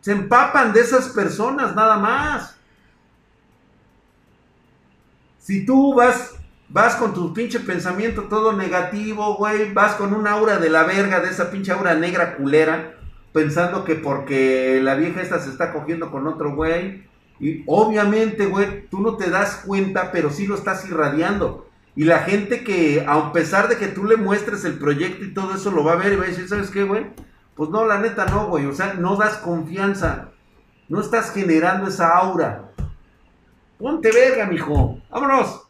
[0.00, 2.56] Se empapan de esas personas, nada más.
[5.40, 6.36] Si tú vas,
[6.68, 11.18] vas con tu pinche pensamiento todo negativo, güey, vas con un aura de la verga,
[11.18, 12.94] de esa pinche aura negra culera,
[13.32, 17.04] pensando que porque la vieja esta se está cogiendo con otro güey,
[17.40, 21.66] y obviamente, güey, tú no te das cuenta, pero sí lo estás irradiando.
[21.96, 25.54] Y la gente que, a pesar de que tú le muestres el proyecto y todo
[25.54, 27.06] eso, lo va a ver y va a decir, ¿sabes qué, güey?
[27.54, 28.66] Pues no, la neta no, güey.
[28.66, 30.30] O sea, no das confianza.
[30.88, 32.72] No estás generando esa aura.
[33.78, 34.98] Ponte verga, mijo.
[35.10, 35.69] Vámonos.